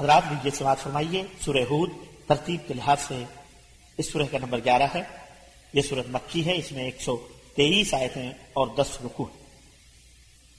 [0.00, 1.90] حضرات لیجیے سماعت فرمائیے، سورہ ہود
[2.26, 3.24] ترتیب کے لحاظ سے
[3.96, 5.02] اس سورہ کا نمبر گیارہ ہے۔
[5.72, 9.46] یہ سورت مکی ہے، اس میں ایک سو تیئیس آیتیں اور دس رکو ہیں۔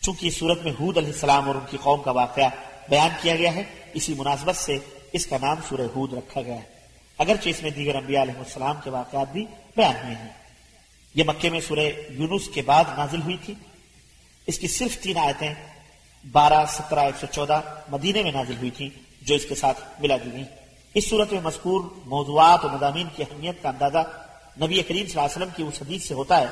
[0.01, 2.49] چونکہ اس صورت میں حود علیہ السلام اور ان کی قوم کا واقعہ
[2.89, 3.63] بیان کیا گیا ہے،
[3.93, 4.77] اسی مناسبت سے
[5.13, 6.61] اس کا نام سورہ ہود رکھا گیا ہے۔
[7.17, 9.45] اگرچہ اس میں دیگر انبیاء علیہ السلام کے واقعات بھی
[9.75, 10.29] بیان ہوئے ہیں۔
[11.15, 13.53] یہ مکے میں سورہ یونس کے بعد نازل ہوئی تھی۔
[14.47, 15.53] اس کی صرف تین آیتیں،
[16.31, 18.89] بارہ، سترہ، ایک سو چودہ مدینے میں نازل ہوئی تھیں۔
[19.27, 20.43] جو اس کے ساتھ ملا دی گئی
[20.93, 23.97] اس صورت میں مذکور موضوعات اور مضامین کی اہمیت کا اندازہ
[24.61, 26.45] نبی کریم صلی اللہ علیہ وسلم کی اس حدیث سے ہوتا ہے،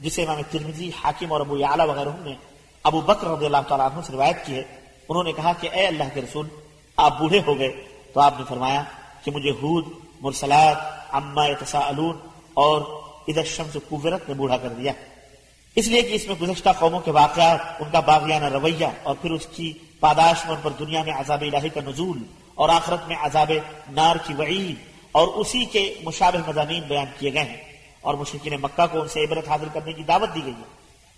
[0.00, 2.34] جسے امام ترمزی حاکم اور ابو اعلیٰ وغیرہ نے
[2.82, 4.62] ابو بکر رضی اللہ تعالیٰ عنہ سے روایت کی ہے۔
[5.08, 6.48] انہوں نے کہا کہ اے اللہ کے رسول،
[6.96, 8.82] آپ بوڑھے ہو گئے۔ تو آپ نے فرمایا
[9.24, 9.84] کہ مجھے حود،
[10.20, 10.76] مرسلات
[11.14, 12.16] اما تساءلون
[12.54, 12.80] اور
[13.28, 14.92] ادھر شمس قورت نے بوڑھا کر دیا۔
[15.74, 19.30] اس لیے کہ اس میں گزشتہ قوموں کے واقعات، ان کا باغیانہ رویہ اور پھر
[19.30, 22.22] اس کی پاداش میں ان پر دنیا میں عذاب الہی کا نزول
[22.54, 23.52] اور آخرت میں عذاب
[23.90, 24.76] نار کی وعید
[25.12, 27.56] اور اسی کے مشابہ مضامین بیان کیے گئے ہیں
[28.00, 30.64] اور مشرقین مکہ کو ان سے عبرت حاضر کرنے کی دعوت دی گئی ہے۔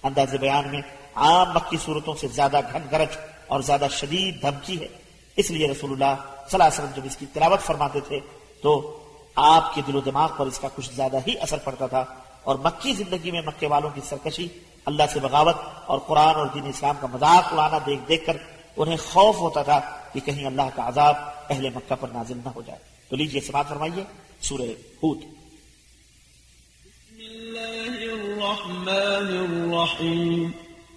[0.02, 0.80] انداز بیان میں
[1.14, 4.88] عام مکی صورتوں سے زیادہ گھن گرج اور زیادہ شدید دھمکی ہے۔
[5.36, 8.20] اس لیے رسول اللہ صلی اللہ علیہ وسلم جب اس کی تلاوت فرماتے تھے
[8.62, 8.98] تو
[9.34, 12.04] آپ کے دل و دماغ پر اس کا کچھ زیادہ ہی اثر پڑتا تھا
[12.42, 14.48] اور مکی زندگی میں مکے والوں کی سرکشی
[14.84, 18.36] اللہ سے بغاوت اور قرآن اور دین اسلام کا مذاق اڑانا دیکھ دیکھ کر
[18.78, 19.80] انہیں خوف ہوتا تھا
[20.12, 21.14] کہ کہیں اللہ کا عذاب
[21.50, 24.04] اہل مکہ پر نازل نہ ہو جائے۔ تو لیجیے سماعت فرمائیے
[24.40, 24.70] سورہ
[25.02, 25.18] ہود۔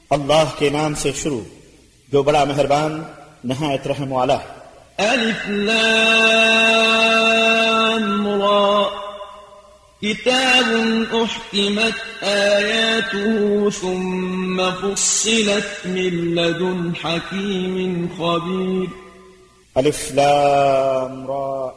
[0.10, 1.42] اللہ کے نام سے شروع
[2.12, 3.04] جو بڑا مہربان
[3.44, 4.62] نہایت رحم والا۔ ہے
[4.98, 9.11] ألف لام را۔
[10.04, 10.66] كتاب
[11.14, 18.88] أحكمت آياته ثم فصلت من لدن حكيم خبير
[19.76, 21.70] الف لام را.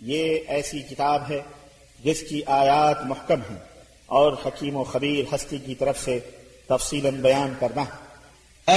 [0.00, 1.42] یہ ایسی کتاب ہے
[2.04, 3.58] جس کی آیات محکم ہیں
[4.06, 6.18] اور حکیم و خبیر ہستی کی طرف سے
[6.68, 8.06] تفصیلا بیان کرنا ہے۔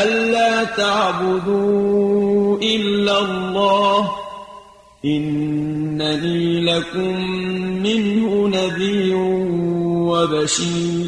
[0.03, 4.28] ألا تعبدوا إلا الله
[5.05, 7.15] إنني لكم
[7.83, 9.15] منه نذير
[10.09, 11.07] وبشير.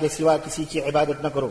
[0.00, 1.50] کے سوا کسی کی عبادت نہ کرو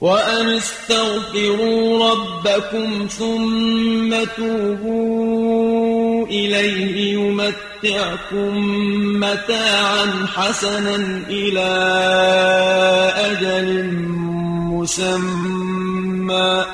[0.00, 8.52] وأن استغفروا ربكم ثم توبوا إليه يمتعكم
[9.20, 10.96] متاعا حسنا
[11.28, 11.70] إلى
[13.16, 13.92] أجل
[14.70, 16.64] مسمى.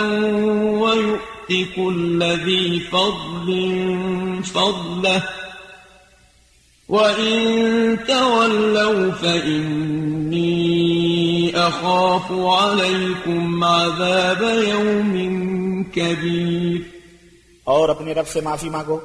[0.79, 3.53] ويؤت كل ذي فضل
[4.43, 5.19] فضله.
[6.89, 10.59] وإن تولوا فإني
[11.51, 15.17] أخاف عليكم عذاب يوم
[15.83, 16.81] كبير.
[17.63, 18.99] اور اپنے رب سے معافی مانگو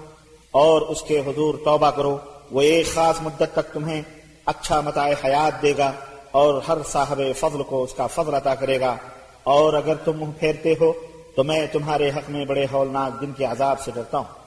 [0.50, 2.18] اور اس کے حضور توبہ کرو۔
[2.54, 4.02] وہ ایک خاص مدت تک تمہیں
[4.46, 5.92] اچھا متاع حیات دے گا
[6.30, 8.96] اور ہر صاحب فضل کو اس کا فضل عطا کرے گا۔
[9.42, 10.92] اور اگر تم منہ پھیرتے ہو
[11.36, 14.44] تو میں تمہارے حق میں بڑے ہولناک دن کے عذاب سے ڈرتا ہوں۔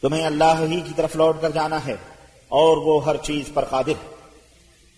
[0.01, 1.95] تمہیں اللہ ہی کی طرف لوٹ کر جانا ہے
[2.49, 4.14] اور وہ ہر چیز پر قادر ہے۔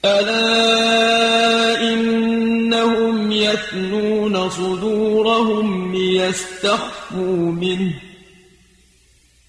[0.03, 7.93] ألا إنهم يثنون صدورهم ليستخفوا منه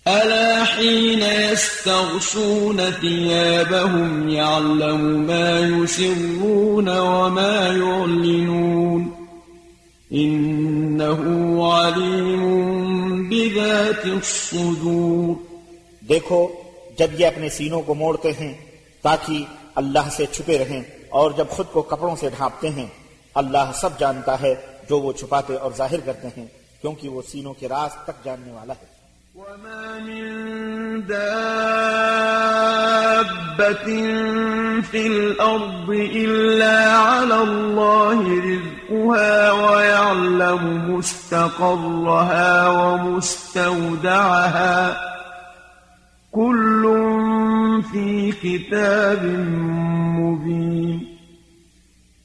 [0.06, 9.14] ألا حين يستغشون ثيابهم يعلم ما يسرون وما يعلنون
[10.10, 11.22] إنه
[11.74, 15.34] عليم بذات الصدور
[16.02, 16.46] دیکھو
[16.98, 18.52] جب یہ اپنے سینوں کو موڑتے ہیں
[19.02, 19.44] تاکہ
[19.78, 22.86] اللہ سے چھپے رہیں اور جب خود کو کپڑوں سے ڈھانپتے ہیں،
[23.34, 24.54] اللہ سب جانتا ہے
[24.88, 26.46] جو وہ چھپاتے اور ظاہر کرتے ہیں،
[26.80, 28.86] کیونکہ وہ سینوں کے راز تک جاننے والا ہے۔
[29.38, 30.22] وما من
[31.08, 31.48] دابة
[34.90, 43.58] في الأرض إلا على الله رزقها ويعلم مستقرها ومستودعها
[46.32, 46.86] كل
[47.92, 49.24] في كتاب
[50.18, 50.98] مبين.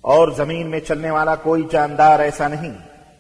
[0.02, 2.74] اور زمین میں چلنے والا کوئی جاندار ایسا نہیں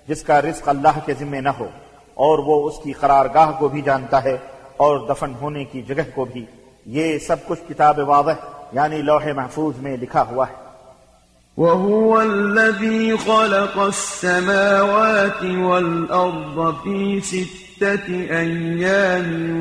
[0.08, 1.68] جس کا رزق اللہ کے ذمے نہ ہو
[2.14, 4.38] اور وہ اس کی قرارگاہ کو بھی جانتا ہے
[4.78, 6.46] اور دفن ہونے کی جگہ کو بھی۔
[6.86, 10.64] یہ سب کچھ کتاب واضح یعنی لوح محفوظ میں لکھا ہوا ہے۔
[11.58, 17.63] وهو الذي خلق السماوات والأرض في ستة
[18.32, 19.54] أيام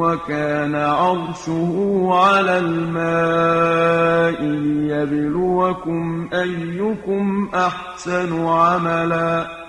[0.00, 9.65] وكان عرشه على الماء ليبلوكم أيكم أحسن عملاً.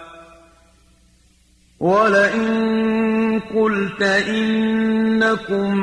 [1.80, 5.74] ولئن قلت إنكم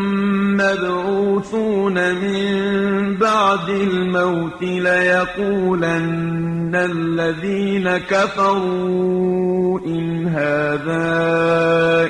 [0.56, 11.12] مبعوثون من بعد الموت ليقولن الذين كفروا إن هذا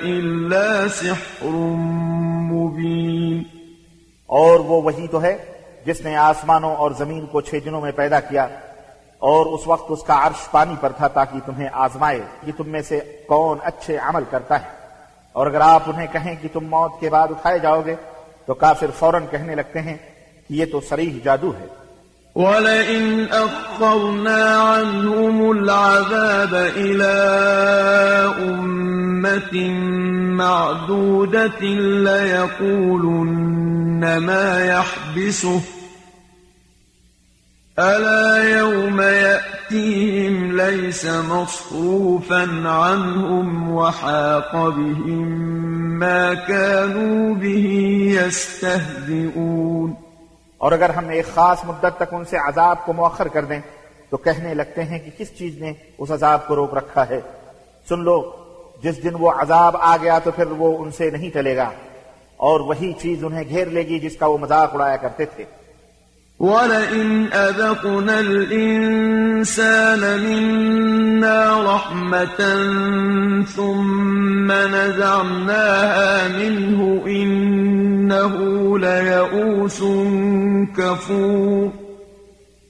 [0.03, 1.51] إلا سحر
[2.51, 3.45] مبين.
[4.27, 5.37] اور وہ وہی تو ہے
[5.87, 8.49] جس نے آسمانوں اور زمین کو چھ دنوں میں پیدا کیا
[9.25, 12.83] اور اس وقت اس کا عرش پانی پر تھا تاکہ تمہیں آزمائے کہ تم میں
[12.83, 14.67] سے کون اچھے عمل کرتا ہے۔
[15.33, 17.95] اور اگر آپ انہیں کہیں کہ تم موت کے بعد اٹھائے جاؤ گے،
[18.47, 19.97] تو کافر فوراً کہنے لگتے ہیں
[20.49, 21.67] کہ یہ تو سریح جادو ہے۔
[22.35, 29.71] وَلَئِنْ أَخَّرْنَا عَنْهُمُ الْعَذَابَ إِلَىٰ أُمَّةٍ
[30.37, 35.74] مَعْدُودَةٍ لَيَقُولُنَّ مَا يَحْبِسُهُ
[37.79, 45.29] ألا يوم يأتيهم ليس مصروفا عنهم وحاق بهم
[45.99, 47.67] ما كانوا به
[48.15, 49.95] يستهزئون
[50.61, 53.61] اور اگر ہم ایک خاص مدت تک ان سے عذاب کو مؤخر کر دیں،
[54.11, 57.21] تو کہنے لگتے ہیں کہ کس چیز نے اس عذاب کو روک رکھا ہے؟
[57.89, 58.21] سن لو،
[58.83, 61.71] جس دن وہ عذاب آ گیا تو پھر وہ ان سے نہیں ٹلے گا،
[62.37, 65.45] اور وہی چیز انہیں گھیر لے گی جس کا وہ مذاق اڑایا کرتے تھے۔
[66.41, 72.41] وَلَئِنْ أَذَقْنَا الْإِنسَانَ مِنَّا رَحْمَةً
[73.45, 78.35] ثُمَّ نَزَعْنَاهَا مِنْهُ إِنَّهُ
[78.79, 79.83] لَيَئُوسٌ
[80.77, 81.69] كَفُورٌ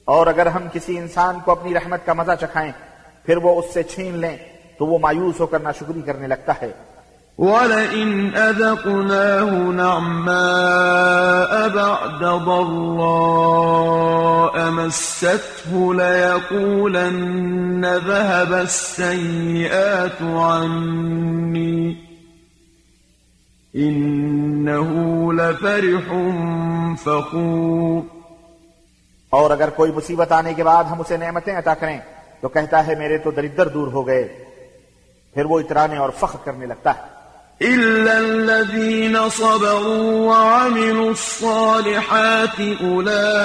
[0.04, 2.72] اور اگر ہم کسی انسان کو اپنی رحمت کا مزہ چکھائیں،
[3.26, 4.36] پھر وہ اس سے چھین لیں،
[4.78, 6.93] تو وہ مایوس ہو کر ناشکری کرنے لگتا ہے۔
[7.38, 10.34] ولئن أذقناه نعماء
[11.74, 12.94] بعد ضراء
[14.70, 21.94] مسته ليقولن ذهب السيئات عني.
[23.78, 24.92] إنه
[25.32, 26.14] لفرح
[27.02, 28.02] فخور.
[29.30, 31.98] اور اگر کوئی مصیبت آنے کے بعد ہم اسے نعمتیں عطا کریں
[32.40, 34.44] تو کہتا ہے میرے تو دردر دور ہو گئے۔
[35.34, 37.13] پھر وہ اترانے اور فخر کرنے لگتا ہے۔
[37.62, 43.36] إلا الذين صبروا وعملوا الصالحات أولئك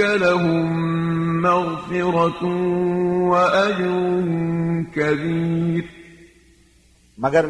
[0.00, 0.66] لهم
[1.42, 2.42] مغفرة
[3.30, 3.92] وأجر
[4.94, 5.82] كبير
[7.18, 7.46] مگر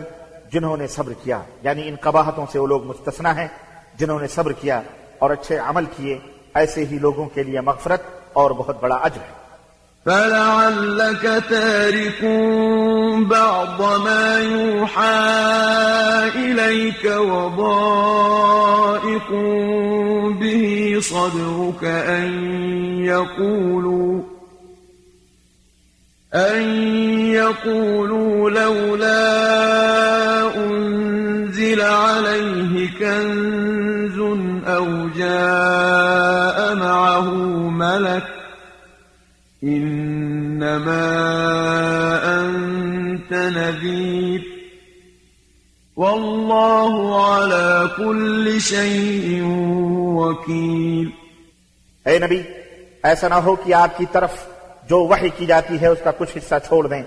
[0.53, 3.49] جنہوں نے صبر کیا یعنی ان قباحتوں سے وہ لوگ مستثنا ہیں،
[3.95, 4.83] جنہوں نے صبر کیا
[5.19, 6.19] اور اچھے عمل کیے،
[6.55, 8.03] ایسے ہی لوگوں کے لیے مغفرت
[8.33, 9.38] اور بہت بڑا اجر ہے۔
[10.09, 12.25] فلعلك تارك
[13.31, 15.21] بعض ما يوحى
[16.35, 18.51] إليك وضائق
[20.41, 22.33] به صدرك أن
[23.05, 24.23] يقولوا
[26.35, 26.63] أن
[27.29, 29.47] يقولوا لولا
[30.57, 34.19] أنزل عليه كنز
[34.67, 37.31] أو جاء معه
[37.71, 38.39] ملك
[40.59, 41.05] إنما
[42.41, 44.41] أنت نذير
[45.97, 49.43] والله على كل شيء
[50.15, 51.11] وكيل
[52.05, 52.43] اے نبی،
[53.03, 54.31] ایسا نہ ہو کہ آپ کی طرف
[54.89, 57.03] جو وحی کی جاتی ہے اس کا کچھ حصہ چھوڑ دیں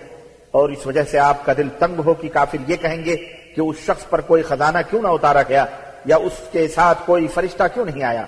[0.52, 3.16] اور اس وجہ سے آپ کا دل تنگ ہو کہ کافر یہ کہیں گے
[3.56, 5.66] کہ اس شخص پر کوئی خزانہ کیوں نہ اتارا گیا
[6.06, 8.26] یا اس کے ساتھ کوئی فرشتہ کیوں نہیں آیا؟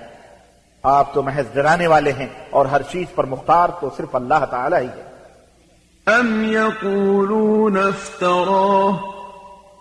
[0.84, 4.76] آپ تو محض ڈرانے والے ہیں اور ہر چیز پر مختار تو صرف اللہ تعالی
[4.76, 5.13] ہی ہے۔
[6.08, 9.00] ام يقولون افتراه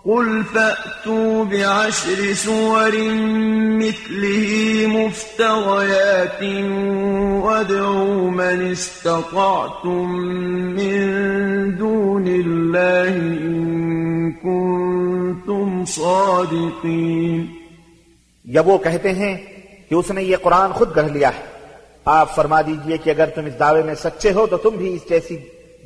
[0.05, 2.91] قل فأتوا بعشر سور
[3.79, 4.51] مثله
[4.87, 6.43] مفتريات
[7.43, 10.09] وادعوا من استطعتم
[10.79, 10.97] من
[11.77, 17.47] دون الله إن كنتم صادقين
[18.45, 19.35] یا وہ کہتے ہیں
[19.89, 21.43] کہ اس نے یہ قرآن خود گڑھ لیا ہے،
[22.05, 25.09] آپ فرما دیجیے کہ اگر تم اس دعوے میں سچے ہو تو تم بھی اس
[25.09, 25.37] جیسی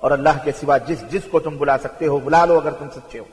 [0.00, 2.88] اور اللہ کے سوا جس جس کو تم بلا سکتے ہو بلا لو اگر تم
[2.94, 3.24] سچے ہو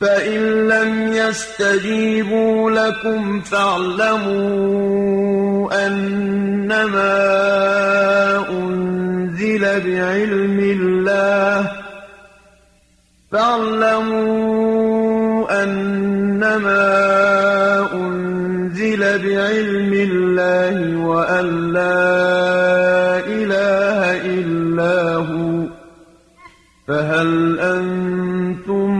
[0.00, 4.68] فإن لم يستجيبوا لكم فاعلموا
[5.86, 7.18] أنما
[8.50, 11.70] أنزل بعلم الله
[14.18, 16.86] فاعلموا أنما
[17.94, 19.77] أنزل بعلم
[26.88, 28.90] فهل أنتم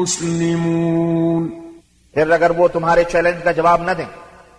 [0.00, 1.48] مسلمون؟
[2.14, 4.04] پھر اگر وہ تمہارے چیلنج کا جواب نہ دیں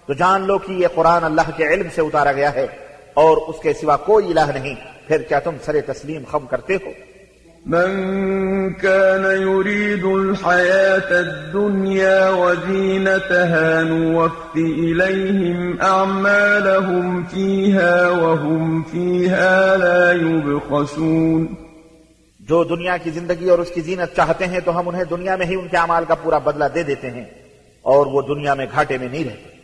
[0.05, 2.67] تو جان لو کہ یہ قرآن اللہ کے علم سے اتارا گیا ہے
[3.13, 4.75] اور اس کے سوا کوئی الہ نہیں۔
[5.07, 6.91] پھر کیا تم سر تسلیم خم کرتے ہو؟
[7.65, 21.64] من كان يريد الحياة الدنيا وزينتها نوف إليهم أعمالهم فيها وهم فيها لا يبخسون
[22.49, 25.45] جو دنیا کی زندگی اور اس کی زینت چاہتے ہیں تو ہم انہیں دنیا میں
[25.45, 27.25] ہی ان کے اعمال کا پورا بدلہ دے دیتے ہیں
[27.81, 29.55] اور وہ دنیا میں گھاٹے میں نہیں رہتے۔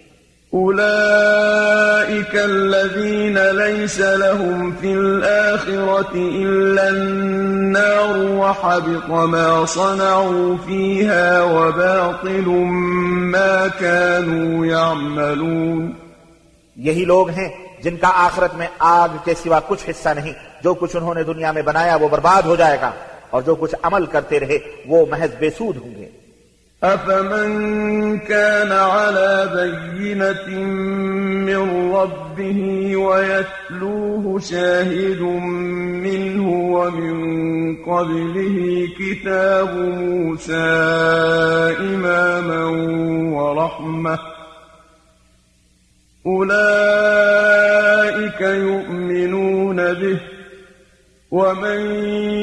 [0.54, 12.48] أولئك الذين ليس لهم في الآخرة إلا النار وحبط ما صنعوا فيها وباطل
[13.38, 15.92] ما كانوا يعملون
[16.76, 17.50] یہی لوگ ہیں
[17.84, 21.52] جن کا آخرت میں آگ کے سوا کچھ حصہ نہیں۔ جو کچھ انہوں نے دنیا
[21.52, 22.92] میں بنایا وہ برباد ہو جائے گا
[23.30, 26.22] اور جو کچھ عمل کرتے رہے وہ محض بے سود ہوں گے۔
[26.82, 30.48] أفمن كان على بينة
[31.48, 32.60] من ربه
[32.98, 35.22] ويتلوه شاهد
[36.06, 37.16] منه ومن
[37.86, 38.58] قبله
[39.00, 40.70] كتاب موسى
[41.80, 42.64] إماما
[43.38, 44.20] ورحمة
[46.26, 50.20] أولئك يؤمنون به
[51.32, 51.82] ومن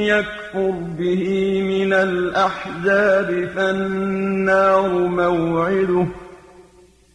[0.03, 1.25] يكفر به
[1.63, 6.07] من الأحزاب فالنار موعده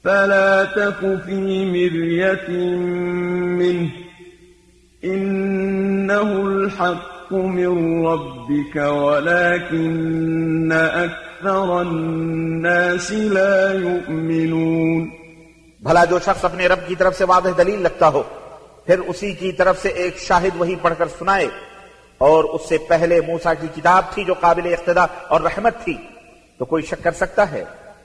[0.03, 2.49] فلا تك في مرية
[3.57, 3.89] منه
[5.03, 15.11] إنه الحق من ربك ولكن أكثر الناس لا يؤمنون
[15.83, 18.23] بھلا جو شخص اپنے رب کی طرف سے واضح دلیل لگتا ہو
[18.85, 21.47] پھر اسی کی طرف سے ایک شاہد وہی پڑھ کر سنائے
[22.17, 25.93] اور اس سے پہلے موسا کی کتاب تھی جو قابل اقتدا اور رحمت تھی۔
[26.57, 27.63] تو کوئی شک کر سکتا ہے؟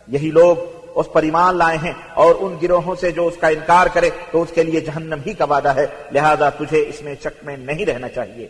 [0.09, 0.57] یہی لوگ
[0.95, 4.43] اس پر ایمان لائے ہیں اور ان گروہوں سے جو اس کا انکار کرے تو
[4.43, 7.87] اس کے لیے جہنم ہی کا وعدہ ہے۔ لہذا تجھے اس میں شک میں نہیں
[7.87, 8.49] رہنا چاہیے۔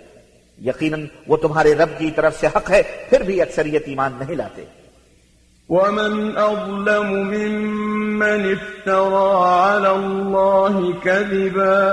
[0.64, 4.64] یقیناً وہ تمہارے رب کی طرف سے حق ہے، پھر بھی اکثریت ایمان نہیں لاتے۔
[5.68, 11.92] ومن أظلم ممن افترى على الله كذبا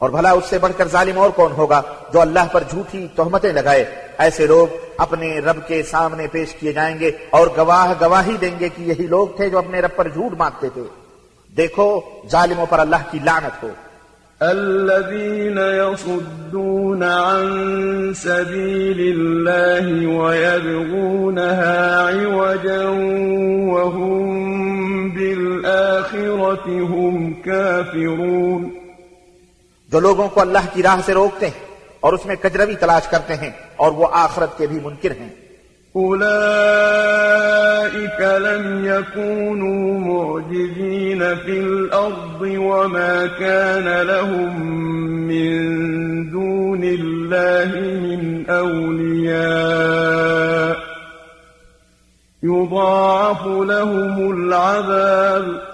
[0.00, 3.52] اور بھلا اس سے بڑھ کر ظالم اور کون ہوگا جو اللہ پر جھوٹی تہمتیں
[3.52, 3.84] لگائے؟
[4.18, 4.66] ایسے لوگ
[4.96, 9.06] اپنے رب کے سامنے پیش کیے جائیں گے اور گواہ گواہی دیں گے کہ یہی
[9.06, 10.82] لوگ تھے جو اپنے رب پر جھوٹ مانتے تھے۔
[11.56, 13.68] دیکھو، ظالموں پر اللہ کی لعنت ہو۔
[14.40, 17.48] الذين يصدون عن
[18.14, 21.10] سبيل الله ويبغونها
[22.08, 22.88] عوجا
[23.76, 24.38] وهم
[25.08, 28.79] بالآخرة هم كافرون۔
[29.92, 31.66] جو لوگوں کو اللہ کی راہ سے روکتے ہیں
[32.00, 35.28] اور اس میں کجروی تلاش کرتے ہیں اور وہ آخرت کے بھی منکر ہیں۔
[35.94, 44.62] أولئك لم يكونوا معجزين في الأرض وما كان لهم
[45.26, 45.52] من
[46.32, 47.70] دون الله
[48.02, 49.40] من أولياء
[52.42, 55.69] يضاعف لهم العذاب۔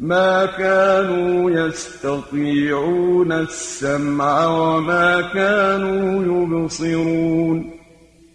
[0.00, 7.70] ما كانوا يستطيعون السمع وما كانوا يبصرون.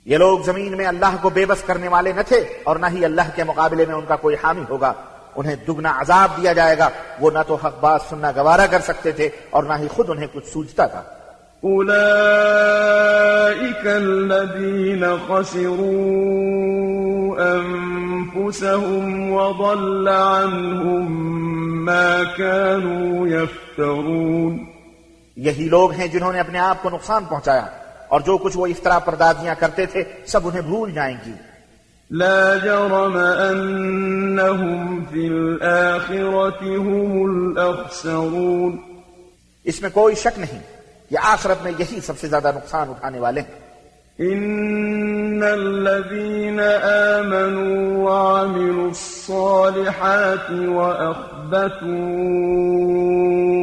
[0.06, 3.06] یہ لوگ زمین میں اللہ کو بے بس کرنے والے نہ تھے اور نہ ہی
[3.06, 4.94] اللہ کے مقابلے میں ان کا کوئی حامی ہوگا۔
[5.36, 6.90] انہیں دگنا عذاب دیا جائے گا۔
[7.20, 10.28] وہ نہ تو حق بات سننا گوارا کر سکتے تھے اور نہ ہی خود انہیں
[10.34, 11.04] کچھ سوچتا تھا۔
[11.64, 11.94] أولئك
[13.86, 16.24] الذين خسروا
[17.56, 21.06] أنفسهم وضل عنهم
[21.86, 24.58] ما كانوا يفترون.
[25.36, 27.66] یہی لوگ ہیں جنہوں نے اپنے آپ کو نقصان پہنچایا
[28.08, 31.34] اور جو کچھ وہ افطرا پردازیاں کرتے تھے سب انہیں بھول جائیں گی۔
[32.12, 33.18] لا جرم
[33.52, 38.78] أنهم في الآخرة هم الأخسرون.
[39.64, 40.73] اس میں کوئی شک نہیں
[41.14, 43.64] یہ آخرت میں یہی سب سے زیادہ نقصان اٹھانے والے ہیں
[44.20, 46.60] إن الذين
[47.20, 51.92] آمنوا وعملوا الصالحات وأخبتوا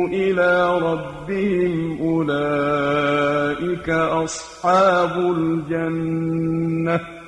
[0.09, 7.20] إلى ربهم أولئك أصحاب الجنة.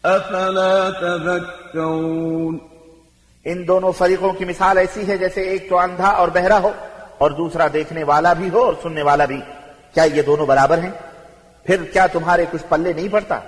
[0.04, 2.58] أفلا تذكرون؟
[3.46, 6.72] ان دونوں فریقوں کی مثال ایسی ہے جیسے ایک تو اندھا اور بہرا ہو
[7.18, 9.42] اور دوسرا دیکھنے والا بھی ہو اور سننے والا بھی۔
[9.94, 10.92] کیا یہ دونوں برابر ہیں؟
[11.64, 13.40] پھر کیا تمہارے کچھ پلے نہیں پڑتا؟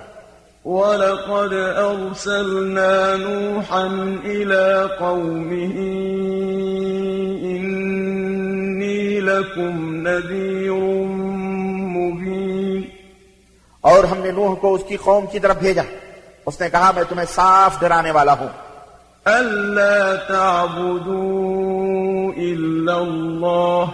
[0.64, 5.76] وَلَقَدْ أَرْسَلْنَا نُوحًا إِلَىٰ قَوْمِهِ
[7.52, 11.15] إِنِّي لَكُمْ نَذِيرٌ
[13.86, 15.82] اور ہم نے نوح کو اس کی قوم کی طرف بھیجا۔
[16.46, 18.48] اس نے کہا میں تمہیں صاف ڈرانے والا ہوں۔
[19.26, 23.90] أَلَّا تَعْبُدُوا إِلَّا اللَّهَ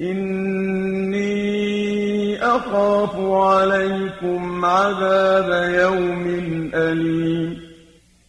[0.00, 7.54] إِنِّي أَخَافُ عَلَيْكُمْ عَذَابَ يَوْمٍ أَلِيمٍ۔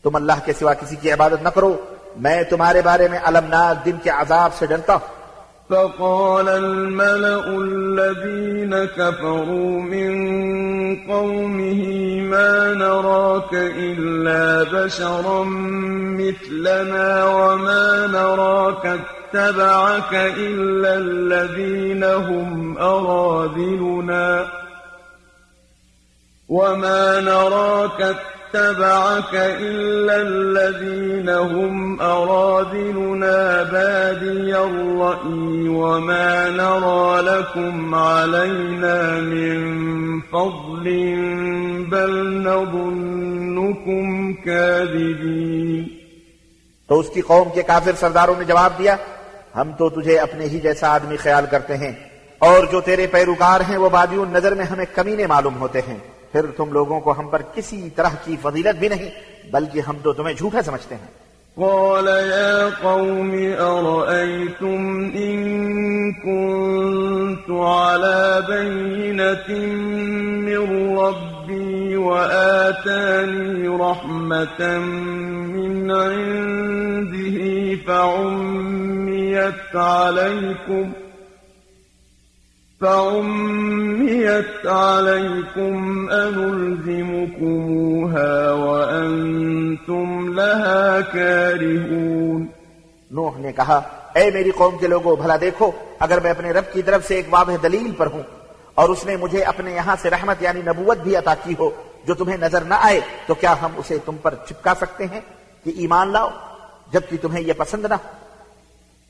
[0.03, 3.95] تم اللہ کے سوا کسی کی عبادت نہ کرو۔ میں تمہارے بارے میں المناک دن
[4.03, 5.18] کے عذاب سے ڈرتا ہوں۔
[5.69, 10.11] فقال الملأ الذين كفروا من
[11.07, 11.81] قومه
[12.21, 15.43] ما نراك إلا بشرا
[16.19, 24.47] مثلنا وما نراك اتبعك إلا الذين هم أراذلنا
[26.49, 40.21] وما نراك اتبعك اتبعك إلا الذين هم أراذلنا بادي الرأي وما نرى لكم علينا من
[40.21, 40.85] فضل
[41.91, 42.13] بل
[42.49, 45.87] نظنكم كاذبين
[46.89, 48.95] تو اس کی قوم کے کافر سرداروں نے جواب دیا،
[49.55, 51.93] ہم تو تجھے اپنے ہی جیسا آدمی خیال کرتے ہیں،
[52.41, 55.97] اور جو تیرے پیروکار ہیں وہ بادیوں نظر میں ہمیں کمینے معلوم ہوتے ہیں۔
[56.31, 59.09] پھر تم لوگوں کو ہم پر کسی طرح کی فضیلت بھی نہیں
[59.51, 65.39] بلکہ ہم تو تمہیں جھوٹا سمجھتے ہیں قال يا قوم أرأيتم إن
[66.13, 69.49] كنت على بينة
[70.39, 74.77] من ربي وآتاني رحمة
[75.49, 77.37] من عنده
[77.87, 81.08] فعميت عليكم ۖ
[82.81, 86.91] فعميت عليكم أنلزمكموها
[88.51, 92.49] وأنتم لها كارهون
[93.11, 93.81] نوح نے کہا،
[94.15, 97.25] اے میری قوم کے لوگوں، بھلا دیکھو، اگر میں اپنے رب کی طرف سے ایک
[97.29, 98.23] واضح دلیل پر ہوں
[98.75, 101.69] اور اس نے مجھے اپنے یہاں سے رحمت یعنی نبوت بھی عطا کی ہو
[102.07, 105.21] جو تمہیں نظر نہ آئے، تو کیا ہم اسے تم پر چپکا سکتے ہیں
[105.63, 106.29] کہ ایمان لاؤ،
[106.93, 108.28] جبکہ تمہیں یہ پسند نہ ہو؟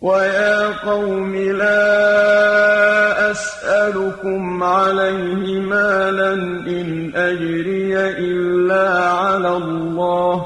[0.01, 6.33] ويا قوم لا أسألكم عليه مالا
[6.67, 10.45] إن أجري إلا على الله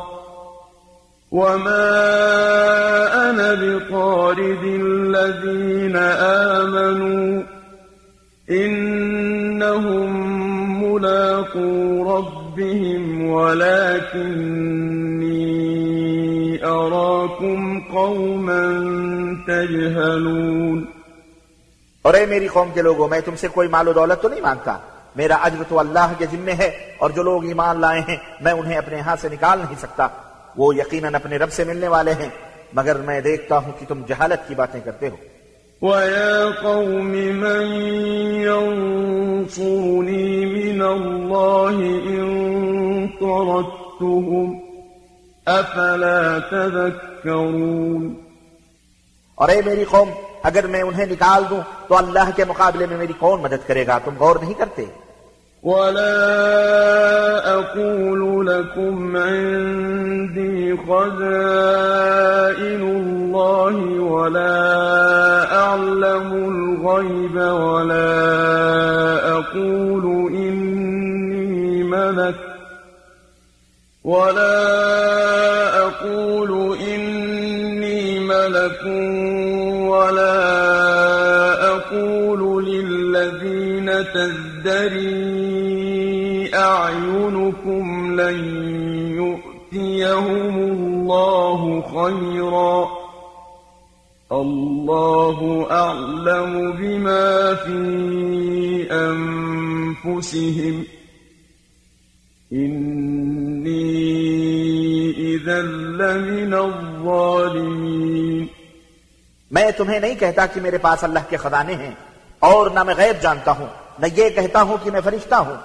[1.32, 1.90] وما
[3.30, 5.96] أنا بطارد الذين
[6.56, 7.44] آمنوا
[8.50, 10.14] إنهم
[10.84, 15.03] ملاقو ربهم ولكني
[16.90, 18.70] أراكم قوما
[19.48, 20.86] تجهلون
[22.02, 24.42] اور اے میری قوم کے لوگوں میں تم سے کوئی مال و دولت تو نہیں
[24.42, 24.78] مانگتا۔
[25.16, 28.78] میرا اجر تو اللہ کے ذمے ہے اور جو لوگ ایمان لائے ہیں میں انہیں
[28.78, 30.08] اپنے ہاتھ سے نکال نہیں سکتا۔
[30.58, 32.30] وہ یقیناً اپنے رب سے ملنے والے ہیں
[32.74, 35.16] مگر میں دیکھتا ہوں کہ تم جہالت کی باتیں کرتے ہو۔
[35.82, 37.82] ويا قوم من
[38.42, 44.63] ينصرني من الله إن طردتهم
[45.48, 48.16] أفلا تذكرون؟
[49.36, 50.10] اور اے میری قوم
[50.44, 53.98] اگر میں انہیں نکال دوں تو اللہ کے مقابلے میں میری کون مدد کرے گا؟
[53.98, 54.86] تم غور نہیں کرتے؟
[55.64, 62.04] ولا أقول لكم عندي خزائن
[62.82, 68.14] الله ولا أعلم الغيب ولا
[69.38, 72.53] أقول إني ملك
[74.04, 78.84] ولا أقول إني ملك
[79.90, 80.36] ولا
[81.76, 85.24] أقول للذين تزدري
[86.56, 88.40] أعينكم لن
[89.16, 92.88] يؤتيهم الله خيرا
[94.32, 97.80] الله أعلم بما في
[98.92, 100.84] أنفسهم
[102.54, 103.84] إني
[105.18, 105.62] إذا
[106.02, 108.48] لمن الظالمين
[109.52, 111.92] میں تمہیں نہیں کہتا کہ میرے پاس اللہ کے خزانے ہیں
[112.40, 113.68] اور نہ میں غیب جانتا ہوں،
[114.00, 115.56] نہ یہ کہتا ہوں کہ میں فرشتہ ہوں،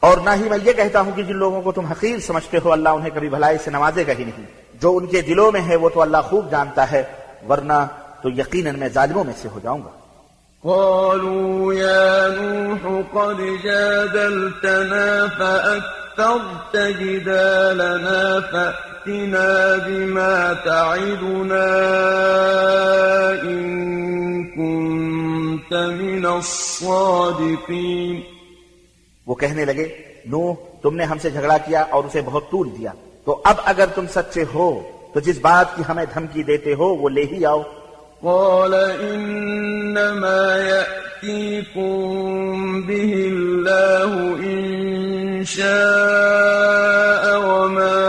[0.00, 2.72] اور نہ ہی میں یہ کہتا ہوں کہ جن لوگوں کو تم حقیر سمجھتے ہو،
[2.72, 4.46] اللہ انہیں کبھی بھلائی سے نوازے گا ہی نہیں۔
[4.80, 7.02] جو ان کے دلوں میں ہے، وہ تو اللہ خوب جانتا ہے،
[7.48, 7.86] ورنہ
[8.22, 9.90] تو یقیناً میں ظالموں میں سے ہو جاؤں گا۔
[10.64, 21.64] قالوا يا نوح قد جادلتنا فأكثرت جدالنا فأتنا بما تعدنا
[23.42, 28.20] إن كنت من الصادقين.
[29.26, 29.88] وہ کہنے لگے،
[30.26, 32.92] نوح، تم نے ہم سے جھگڑا کیا اور اسے بہت طول دیا۔
[33.24, 34.82] تو اب اگر تم سچے ہو،
[35.14, 37.62] تو جس بات کی ہمیں دھمکی دیتے ہو، وہ لے ہی آؤ۔
[38.24, 38.74] قال
[39.14, 42.00] إنما يأتيكم
[42.82, 48.04] به الله إن شاء وما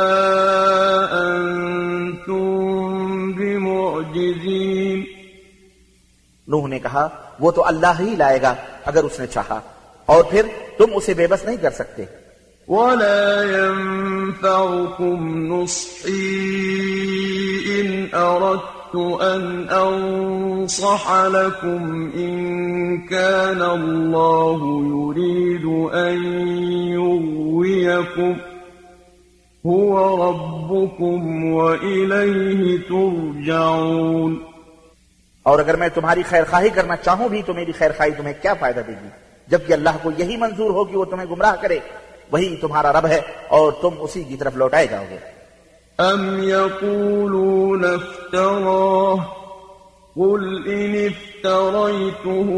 [1.28, 2.52] أنتم
[3.32, 5.04] بمعجزين.
[6.48, 7.08] نوح نے کہا
[7.40, 9.60] وہ تو اللہ ہی لائے گا اگر اس نے چاہا
[10.06, 10.42] اور پھر
[10.78, 12.06] تم اسے بے بس نہیں کر سکتے۔
[12.68, 15.20] ولا ينفعكم
[15.54, 16.38] نصحي
[17.82, 26.18] إن أردت أن أنصح لكم إن كان الله يريد أن
[26.92, 28.36] يغويكم
[29.66, 29.94] هو
[30.30, 34.36] ربكم وإليه ترجعون
[35.44, 38.54] اور اگر میں تمہاری خیر خواہی کرنا چاہوں بھی تو میری خیر خواہی تمہیں کیا
[38.54, 39.08] فائدہ دے گی؟
[39.48, 41.80] جبکہ اللہ کو یہی منظور ہو کہ وہ تمہیں گمراہ کرے،
[42.32, 45.41] وہی تمہارا رب ہے اور تم اسی کی طرف لوٹائے جاؤ گے۔
[46.02, 49.26] أم يقولون افتراه
[50.16, 52.50] قل إن افتريته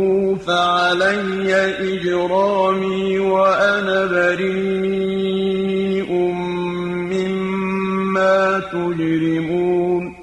[0.46, 1.56] فعلي
[1.94, 6.12] إجرامي وأنا بريء
[7.12, 10.14] مما تجرمون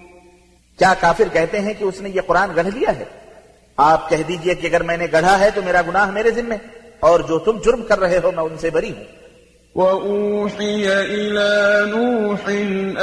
[0.78, 3.04] کیا کافر کہتے ہیں کہ اس نے یہ قرآن گڑھ لیا ہے؟
[3.76, 6.56] آپ کہہ دیجیے کہ اگر میں نے گڑھا ہے تو میرا گناہ میرے ذمے
[7.00, 9.19] اور جو تم جرم کر رہے ہو میں ان سے بری ہوں۔
[9.80, 10.84] وأوحي
[11.16, 11.52] إلى
[11.90, 12.48] نوح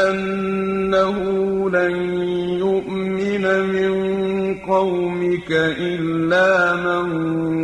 [0.09, 1.17] أنه
[1.69, 1.95] لن
[2.59, 3.91] يؤمن من
[4.67, 7.07] قومك إلا من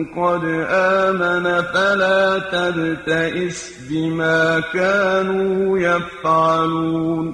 [0.04, 7.32] قد آمن فلا تبتئس بما كانوا يفعلون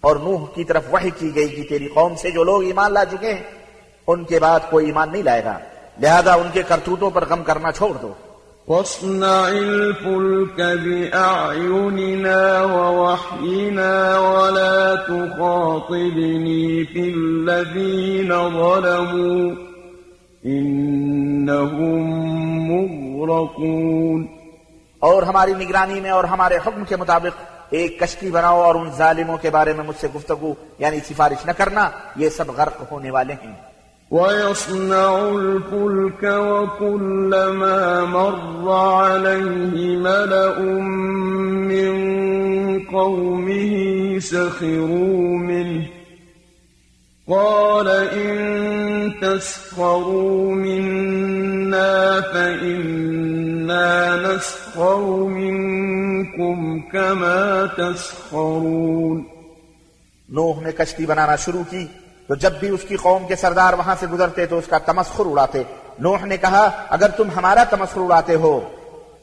[0.00, 3.04] اور نوح کی طرف وحی کی گئی کہ تیری قوم سے جو لوگ ایمان لا
[3.04, 3.42] چکے ہیں،
[4.06, 5.58] ان کے بعد کوئی ایمان نہیں لائے گا۔
[6.02, 8.12] لہذا ان کے کرتوتوں پر غم کرنا چھوڑ دو۔
[8.68, 19.54] واصنع الفلك بأعيننا ووحينا ولا تخاطبني في الذين ظلموا
[20.46, 22.02] إنهم
[22.70, 24.26] مغرقون
[24.98, 29.36] اور ہماری نگرانی میں اور ہمارے حکم کے مطابق ایک کشتی بناؤ اور ان ظالموں
[29.36, 33.34] کے بارے میں مجھ سے گفتگو یعنی سفارش نہ کرنا، یہ سب غرق ہونے والے
[33.44, 33.73] ہیں۔
[34.14, 40.60] ويصنع الفلك وكلما مر عليه ملأ
[41.68, 41.94] من
[42.92, 43.74] قومه
[44.18, 45.84] سخروا منه.
[47.28, 48.38] قال إن
[49.20, 59.24] تسخروا منا فإنا نسخر منكم كما تسخرون.
[60.28, 61.86] نوح نے کشتی بنانا شروع کی۔
[62.28, 65.24] تو جب بھی اس کی قوم کے سردار وہاں سے گزرتے تو اس کا تمسخر
[65.26, 65.62] اڑاتے۔
[65.98, 68.60] نوح نے کہا، اگر تم ہمارا تمسخر اڑاتے ہو،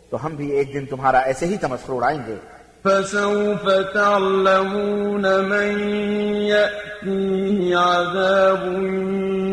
[0.09, 2.35] تو ہم بھی ایک دن تمہارا ایسے ہی تمسخر اڑائیں گے۔
[2.83, 5.79] فسوف تعلمون من
[6.41, 8.65] يأتيه عذاب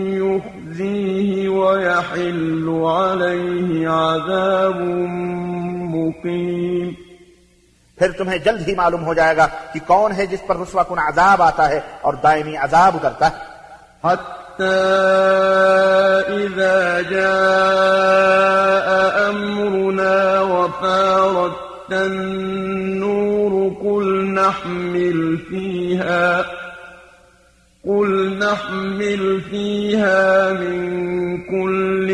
[0.09, 4.81] يخزيه ويحل عليه عذاب
[5.95, 7.08] مقيم
[7.99, 10.99] پھر تمہیں جلد ہی معلوم ہو جائے گا کہ کون ہے جس پر رسوا کن
[10.99, 13.37] عذاب آتا ہے اور دائمی عذاب اترتا ہے۔
[14.05, 14.39] حتى
[16.29, 17.29] إذا جاء
[19.31, 26.43] أمرنا وفارت النور قل نحمل فيها،
[27.85, 30.79] قل نحمل فيها من
[31.37, 32.11] كل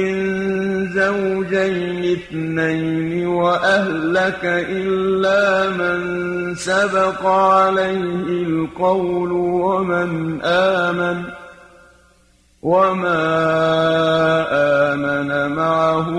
[0.94, 5.98] زوجين اثنين وأهلك إلا من
[6.54, 10.10] سبق عليه القول ومن
[10.42, 11.18] آمن
[12.62, 13.24] وما
[14.60, 16.10] آمن معه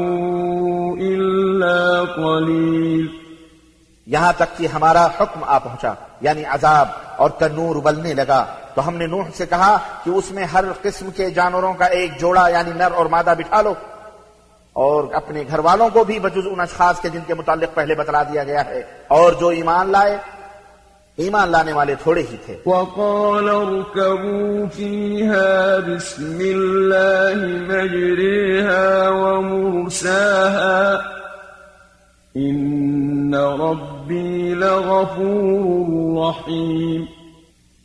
[0.99, 1.79] إلا
[2.15, 3.07] قليل
[4.07, 8.95] یہاں تک کہ ہمارا حکم آ پہنچا یعنی عذاب، اور تنور ابلنے لگا۔ تو ہم
[8.97, 12.71] نے نوح سے کہا کہ اس میں ہر قسم کے جانوروں کا ایک جوڑا یعنی
[12.75, 13.73] نر اور مادہ بٹھا لو۔
[14.75, 18.23] اور اپنے گھر والوں کو بھی بجز ان اشخاص کے جن کے متعلق پہلے بتلا
[18.23, 20.17] دیا گیا ہے۔ اور جو ایمان لائے
[21.15, 30.93] ایمان لانے والے تھوڑے ہی تھے۔ وقال اركبوا فيها بسم الله مجريها ومرساها
[32.37, 37.05] إن ربي لغفور رحيم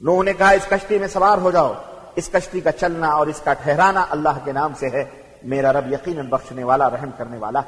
[0.00, 1.72] نوح نے کہا اس کشتی میں سوار ہو جاؤ۔
[2.16, 5.92] اس کشتی کا چلنا اور اس کا ٹھہرانا اللہ کے نام سے ہے۔ میرا رب
[5.92, 7.62] یقیناً بخشنے والا رحم کرنے والا۔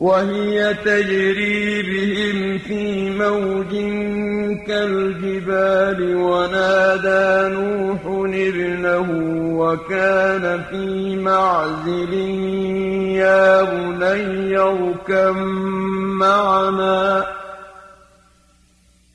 [0.00, 3.72] وهي تجري بهم في موج
[4.66, 8.00] كالجبال ونادى نوح
[8.34, 9.06] ابنه
[9.58, 12.14] وكان في معزل
[13.16, 15.36] يا بني اركب
[16.20, 17.24] معنا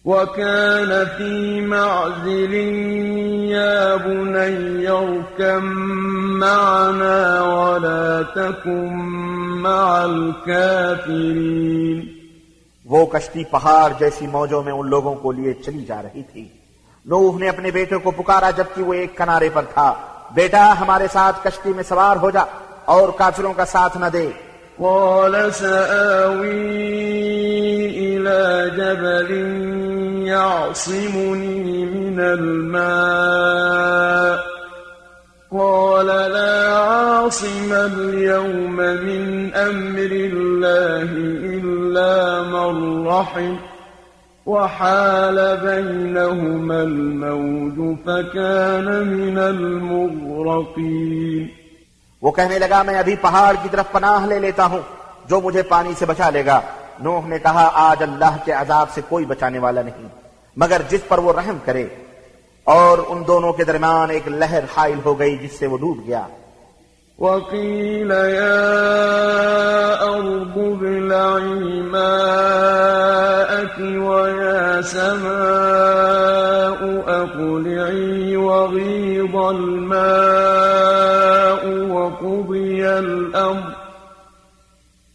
[0.06, 2.54] وكان في معزل
[3.52, 5.64] يا بني اركب
[6.38, 8.98] معنا ولا تكن
[9.62, 12.00] مع الكافرين.
[12.86, 16.48] وہ کشتی پہاڑ جیسی موجوں میں ان لوگوں کو لیے چلی جا رہی تھی۔
[17.06, 19.94] نوح نے اپنے بیٹے کو پکارا جبکہ وہ ایک کنارے پر تھا۔
[20.34, 22.44] بیٹا ہمارے ساتھ کشتی میں سوار ہو جا
[22.86, 24.30] اور کافروں کا ساتھ نہ دے۔
[24.78, 26.82] قال سآوي
[27.88, 29.91] إلى جبل
[30.32, 34.38] يعصمني من الماء.
[35.52, 43.56] قال لا عاصم اليوم من أمر الله إلا من رحم.
[44.46, 51.48] وحال بينهما الموج فكان من المغرقين.
[52.22, 54.82] وہ کہنے لگا، میں ابھی پہاڑ کی طرف پناہ لے لیتا ہوں،
[55.26, 56.62] جو مجھے پانی سے بچا لے گا۔
[57.00, 60.21] نوح نے کہا، آج اللہ کے عذاب سے کوئی بچانے والا نہیں۔
[60.58, 61.88] مگر جس پر وہ رحم کرے
[62.64, 66.28] اور ان دونوں کے درمیان ایک لہر حائل ہو گئی جس سے وہ ڈوب گیا۔
[67.20, 68.62] وقيل يا
[70.02, 72.42] أرض ابلعي ماءك
[73.80, 75.52] ويا سماء
[77.08, 80.34] أقلعي وغيض الماء
[81.92, 83.81] وقضي الأمر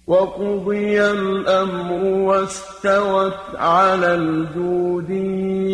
[0.08, 5.10] وقضي الأمر واستوت على الجود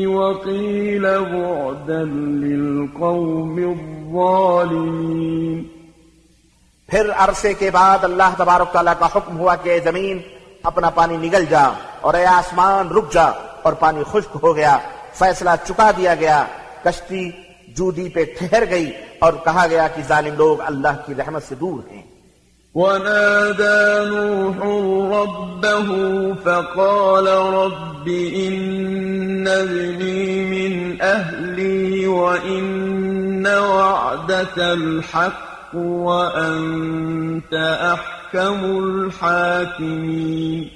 [0.06, 5.64] وقيل بعدا للقوم الظالمين۔
[6.88, 10.18] پھر عرصے کے بعد اللہ تبارک تعالیٰ کا حکم ہوا کہ اے زمین،
[10.62, 13.30] اپنا پانی نگل جا اور اے آسمان رک جا
[13.62, 14.78] اور پانی خشک ہو گیا،
[15.14, 16.44] فیصلہ چکا دیا گیا۔
[16.84, 17.30] کشتی
[17.68, 21.92] جودی پہ ٹھہر گئی اور کہا گیا کہ ظالم لوگ اللہ کی رحمت سے دور
[21.92, 22.02] ہیں۔
[22.74, 24.56] ونادى نوح
[25.20, 25.88] ربه
[26.34, 40.68] فقال رب إن ابني من أهلي وإن وعدك الحق وأنت أحكم الحاكمين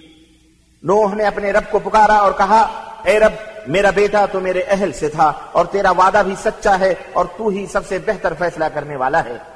[0.82, 2.68] نوح نے اپنے رب کو پکارا اور کہا،
[3.02, 3.32] اے رب،
[3.66, 7.48] میرا بیٹا تو میرے اہل سے تھا اور تیرا وعدہ بھی سچا ہے اور تو
[7.48, 9.55] ہی سب سے بہتر فیصلہ کرنے والا ہے۔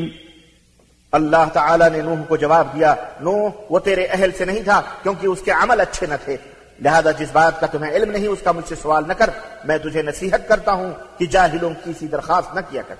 [1.11, 5.27] اللہ تعالیٰ نے نوح کو جواب دیا، نوح، وہ تیرے اہل سے نہیں تھا کیونکہ
[5.27, 6.37] اس کے عمل اچھے نہ تھے۔
[6.81, 9.29] لہذا جس بات کا تمہیں علم نہیں، اس کا مجھ سے سوال نہ کر۔
[9.65, 12.95] میں تجھے نصیحت کرتا ہوں کہ جاہلوں کی سی درخواست نہ کیا کر۔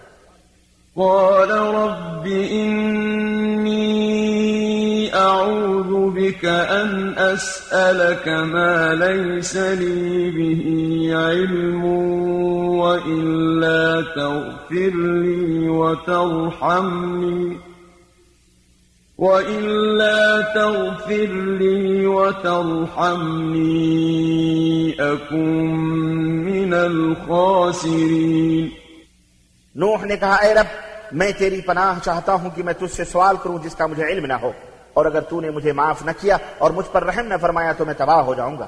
[0.95, 4.12] قال رب إني
[5.13, 11.86] أعوذ بك أن أسألك ما ليس لي به علم
[12.80, 17.70] وإلا تغفر لي وترحمني۔
[19.21, 23.62] وَإِلَّا تَغْفِرْ لِي وَتَرْحَمْنِي
[24.97, 25.75] أكن
[26.45, 28.69] مِنَ الْخَاسِرِينَ
[29.75, 30.65] نوح نے کہا، اے رب،
[31.12, 34.25] میں تیری پناہ چاہتا ہوں کہ میں تجھ سے سوال کروں جس کا مجھے علم
[34.25, 34.51] نہ ہو،
[34.93, 37.86] اور اگر تو نے مجھے معاف نہ کیا اور مجھ پر رحم نہ فرمایا تو
[37.86, 38.67] میں تباہ ہو جاؤں گا۔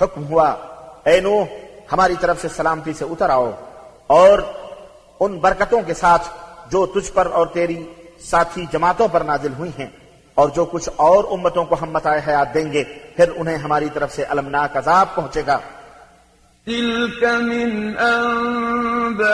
[0.00, 0.48] حکم ہوا،
[1.04, 1.44] اے نوح،
[1.92, 3.50] ہماری طرف سے سلامتی سے اتر آؤ
[4.06, 4.38] اور
[5.20, 6.28] ان برکتوں کے ساتھ
[6.70, 7.84] جو تجھ پر اور تیری
[8.20, 9.86] ساتھی جماعتوں پر نازل ہوئی ہیں
[10.34, 12.84] اور جو کچھ اور امتوں کو ہم متاع حیات دیں گے،
[13.16, 15.58] پھر انہیں ہماری طرف سے المناک عذاب پہنچے گا۔
[16.66, 19.24] تلك من أنباء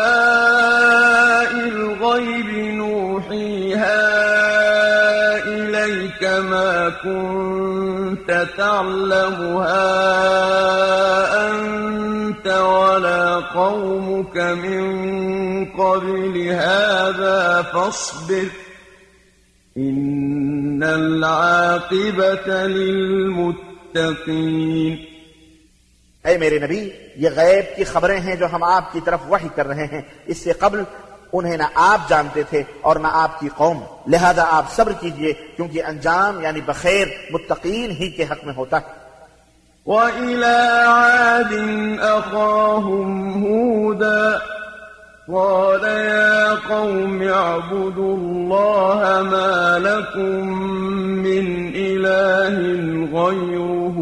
[1.53, 3.99] الغيب نوحيها
[5.47, 9.91] إليك ما كنت تعلمها
[11.51, 14.85] أنت ولا قومك من
[15.65, 18.47] قبل هذا فاصبر
[19.77, 24.97] إن العاقبة للمتقين
[26.25, 29.67] اے میرے نبی یہ غیب کی خبریں ہیں جو ہم آپ کی طرف وحی کر
[29.67, 30.83] رہے ہیں۔ اس سے قبل
[31.39, 35.85] انہیں نہ آپ جانتے تھے اور نہ آپ کی قوم۔ لہذا آپ صبر کیجئے کیونکہ
[35.85, 39.07] انجام یعنی بخیر متقین ہی کے حق میں ہوتا ہے۔
[39.87, 41.53] وإلى عاد
[41.99, 43.13] أخاهم
[43.45, 44.39] هودا۔
[45.33, 50.49] قال يا قوم اعبدوا الله ما لكم
[51.23, 52.57] من إله
[53.13, 54.01] غيره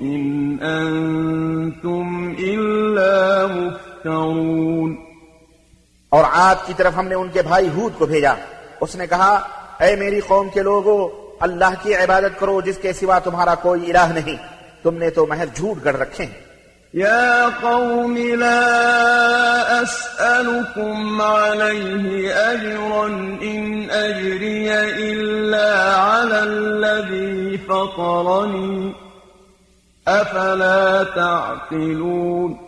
[0.00, 5.07] إن أنتم إلا مفترون
[6.08, 8.32] اور عاد کی طرف ہم نے ان کے بھائی ہود کو بھیجا۔
[8.80, 9.48] اس نے کہا،
[9.80, 11.08] اے میری قوم کے لوگو،
[11.40, 14.36] اللہ کی عبادت کرو جس کے سوا تمہارا کوئی الہ نہیں۔
[14.82, 16.48] تم نے تو محض جھوٹ گڑ رکھے ہیں۔
[16.94, 18.72] يا قوم لا
[19.82, 23.06] أسألكم عليه أجرا
[23.40, 28.90] إن أجري إلا على الذي فطرني،
[30.06, 32.67] أفلا تعقلون؟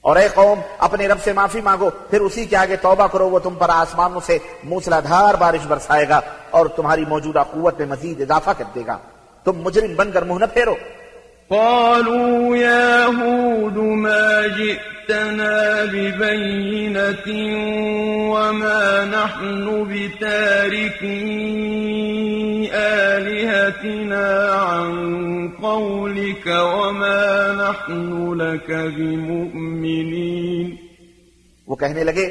[0.00, 3.38] اور اے قوم، اپنے رب سے معافی مانگو، پھر اسی کے آگے توبہ کرو، وہ
[3.38, 8.20] تم پر آسمانوں سے موسلا دھار بارش برسائے گا اور تمہاری موجودہ قوت میں مزید
[8.20, 8.98] اضافہ کر دے گا۔
[9.44, 10.74] تم مجرم بن کر منہ نہ پھیرو۔
[11.52, 17.26] قالوا يا هود ما جئتنا ببينة
[18.32, 21.10] وما نحن بتاركي
[22.72, 24.92] آلهتنا عن
[25.62, 30.70] قولك وما نحن لك بمؤمنين.
[31.66, 32.28] وہ کہنے لگے،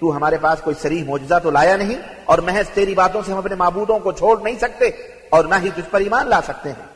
[0.00, 3.38] تو ہمارے پاس کوئی سریح معجزہ تو لایا نہیں اور محض تیری باتوں سے ہم
[3.38, 4.84] اپنے معبودوں کو چھوڑ نہیں سکتے
[5.30, 6.95] اور نہ ہی تجھ پر ایمان لا سکتے ہیں۔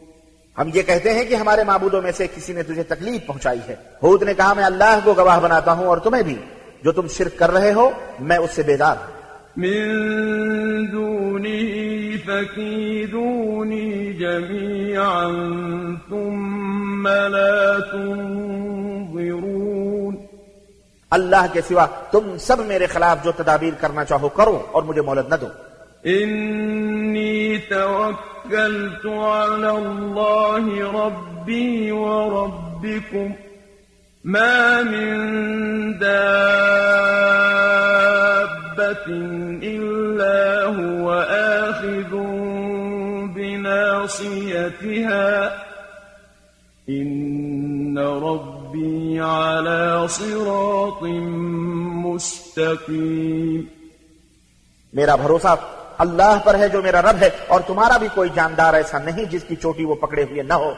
[0.57, 3.73] ہم یہ کہتے ہیں کہ ہمارے معبودوں میں سے کسی نے تجھے تکلیف پہنچائی ہے۔
[3.73, 6.35] حود نے کہا میں اللہ کو گواہ بناتا ہوں اور تمہیں بھی۔
[6.83, 9.05] جو تم شرک کر رہے ہو میں اس سے بیدار ہوں۔
[9.57, 11.67] من دونه
[12.25, 15.27] فكيدوني جميعا
[16.09, 20.15] ثم لا تنظرون۔
[21.09, 25.29] اللہ کے سوا تم سب میرے خلاف جو تدابیر کرنا چاہو کرو اور مجھے مہلت
[25.29, 25.47] نہ دو۔
[26.05, 27.57] إني
[28.51, 33.35] توكلت على الله ربي وربكم.
[34.23, 36.11] ما من دابة
[39.63, 41.13] إلا هو
[41.69, 42.15] آخذ
[43.35, 44.43] بناصيتها.
[46.89, 51.03] إن ربي على صراط
[52.03, 53.67] مستقيم.
[54.93, 58.97] میرا بھروسہ اللہ پر ہے جو میرا رب ہے اور تمہارا بھی کوئی جاندار ایسا
[58.97, 60.73] نہیں جس کی چوٹی وہ پکڑے ہوئے نہ ہو۔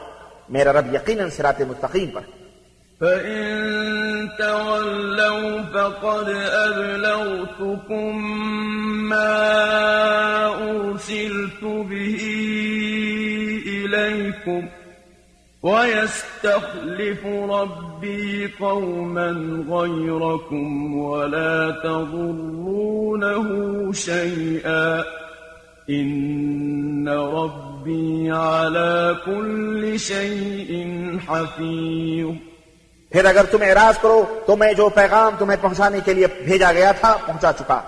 [0.49, 2.43] میرا رب یقیناً سرات مستقیم پر۔ ہے
[2.99, 6.29] فإن تولوا فقد
[6.67, 8.11] أبلغتكم
[9.09, 9.43] ما
[10.61, 12.29] أرسلت به
[13.67, 14.82] إليكم
[15.63, 19.29] ويستخلف ربي قوما
[19.69, 23.45] غيركم ولا تضرونه
[23.93, 25.03] شيئا
[25.89, 30.71] إن ربي على كل شيء
[31.27, 32.27] حفيظ
[33.11, 36.91] پھر اگر تم اعراض کرو تو میں جو پیغام تمہیں پہنچانے کے لیے بھیجا گیا
[36.91, 37.81] تھا پہنچا چکا۔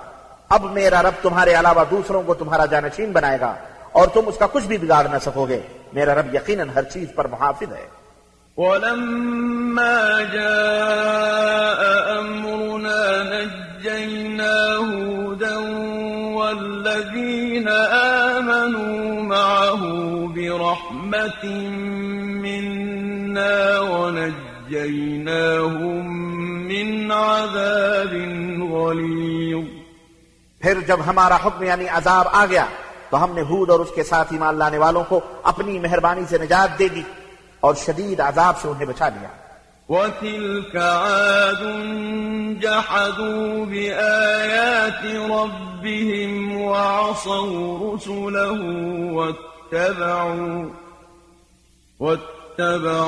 [0.50, 3.54] اب میرا رب تمہارے علاوہ دوسروں کو تمہارا جانشین بنائے گا
[3.92, 5.62] اور تم اس کا کچھ بھی بگاڑ نہ سکو گے۔
[5.96, 7.88] میرا رب یقیناً ہر چیز پر محافظ ہے
[8.58, 11.82] ولما جاء
[12.20, 15.58] أمرنا نجينا هودا
[16.36, 17.68] والذين
[18.38, 19.82] آمنوا معه
[20.36, 21.46] برحمة
[22.46, 25.24] منا ونجيناهم
[26.68, 28.14] من عذاب
[28.72, 29.66] غليظ.
[30.62, 32.66] پھر جب ہمارا حکم یعنی عذاب آ گیا
[33.16, 36.38] تو ہم نے ہود اور اس کے ساتھ ایمان لانے والوں کو اپنی مہربانی سے
[36.38, 37.02] نجات دے دی
[37.60, 39.30] اور شدید عذاب سے انہیں بچا لیا۔
[39.90, 41.64] وتلك عاد
[42.62, 48.66] جحدوا بآيات ربهم وعصوا رسله
[49.12, 50.66] واتبعوا
[52.00, 53.04] واتبعوا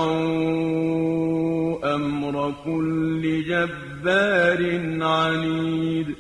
[1.96, 4.62] أمر كل جبار
[5.04, 6.12] عنيد۔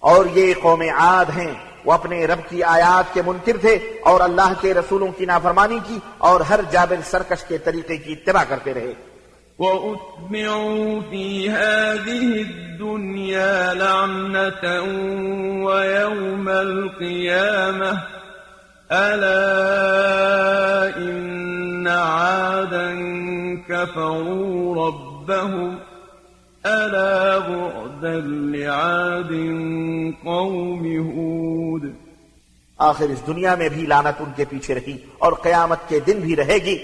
[0.00, 3.74] اور یہ قوم عاد ہیں۔ وہ اپنے رب کی آیات کے منکر تھے
[4.04, 8.44] اور اللہ کے رسولوں کی نافرمانی کی اور ہر جابر سرکش کے طریقے کی اتباع
[8.48, 8.92] کرتے رہے۔
[9.58, 14.78] وَأُتْبِعُوا فِي هَذِهِ الدُّنْيَا لَعْنَةً
[15.62, 17.96] وَيَوْمَ الْقِيَامَةِ
[18.90, 19.40] أَلَا
[20.96, 22.94] إِنَّ عَادًا
[23.68, 25.76] كَفَرُوا رَبَّهُمْ
[26.64, 29.30] ألا بعدا لعاد
[30.24, 31.84] قوم هود
[32.78, 36.36] آخر اس دنیا میں بھی لانت ان کے پیچھے رہی اور قیامت کے دن بھی
[36.36, 36.78] رہے گی۔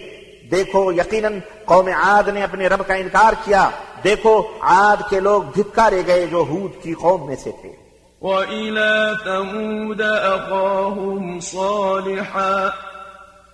[0.50, 3.70] دیکھو یقیناً قوم عاد نے اپنے رب کا انکار کیا۔
[4.04, 7.72] دیکھو عاد کے لوگ دھتکارے گئے جو ہود کی قوم میں سے تھے۔
[8.20, 12.68] وَإِلَى ثَمُودَ أَخَاهُمْ صَالِحًا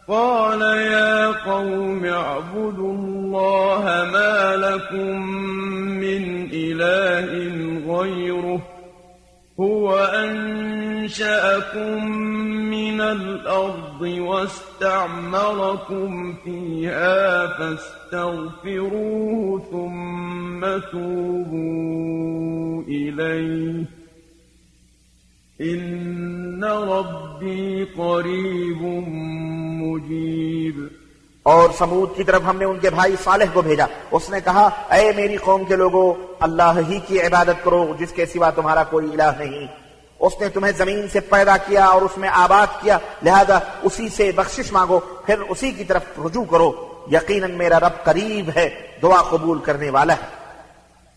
[0.08, 5.26] قال يا قوم اعبدوا الله ما لكم
[6.00, 7.30] من إله
[7.96, 8.60] غيره
[9.60, 11.42] هو أنشأكم
[12.70, 15.54] من الأرض واستعمركم
[16.44, 18.90] فيها فاستغفروه
[19.70, 20.60] ثم
[20.92, 24.01] توبوا إليه
[25.60, 28.82] إن ربي قريب
[29.82, 30.86] مجيب۔
[31.42, 34.68] اور سمود کی طرف ہم نے ان کے بھائی صالح کو بھیجا۔ اس نے کہا،
[34.90, 39.06] اے میری قوم کے لوگوں اللہ ہی کی عبادت کرو، جس کے سوا تمہارا کوئی
[39.12, 39.66] الہ نہیں۔
[40.20, 44.32] اس نے تمہیں زمین سے پیدا کیا اور اس میں آباد کیا، لہذا اسی سے
[44.32, 48.70] بخشش مانگو، پھر اسی کی طرف رجوع کرو۔ یقیناً میرا رب قریب ہے،
[49.02, 50.41] دعا قبول کرنے والا ہے۔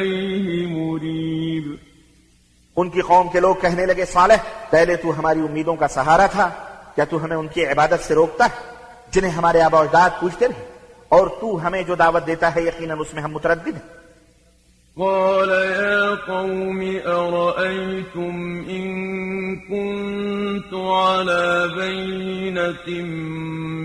[0.00, 1.74] إليه مريب.
[2.76, 4.34] ان کی قوم کے لوگ کہنے لگے صالح
[4.70, 6.50] پہلے تو ہماری امیدوں کا سہارا تھا
[6.94, 8.74] کیا تو ہمیں ان کی عبادت سے روکتا ہے
[9.10, 10.64] جنہیں ہمارے آبا اجداد پوچھتے رہے
[11.08, 14.04] اور تو ہمیں جو دعوت دیتا ہے یقیناً اس میں ہم متردد ہیں۔
[14.96, 18.34] قال يا قوم أرأيتم
[18.68, 18.86] إن
[19.56, 23.04] كنت على بينة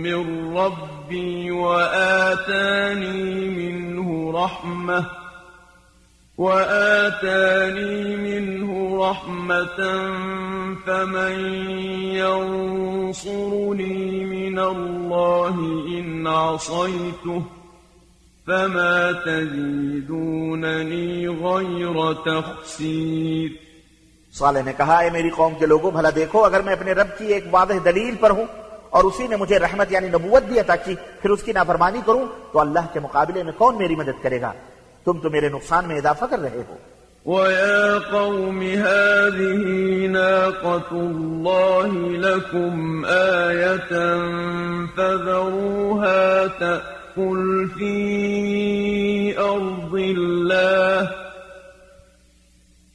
[0.06, 3.10] من ربي وآتاني
[3.50, 5.19] منه رحمة؟
[6.40, 8.70] وآتاني منه
[9.10, 9.80] رحمة
[10.86, 11.36] فمن
[12.16, 15.56] ينصرني من الله
[16.00, 17.42] إن عصيته
[18.48, 23.50] فما تزيدونني غير تخسير
[24.34, 27.26] صالح نے کہا، اے میری قوم کے لوگوں، بھلا دیکھو، اگر میں اپنے رب کی
[27.34, 28.46] ایک واضح دلیل پر ہوں
[28.90, 32.26] اور اسی نے مجھے رحمت یعنی نبوت بھی عطا کی، پھر اس کی نافرمانی کروں،
[32.52, 34.52] تو اللہ کے مقابلے میں کون میری مدد کرے گا؟
[35.04, 36.78] تم تو میرے نقصان میں اضافہ کر رہے ہو
[37.26, 43.92] ويا قوم هذه ناقة الله لكم آية
[44.98, 51.10] فذروها تأكل في أرض الله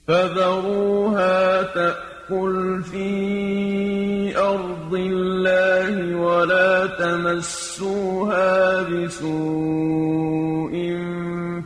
[0.09, 10.54] فذروها تأكل في أرض الله ولا تمسوها بسوء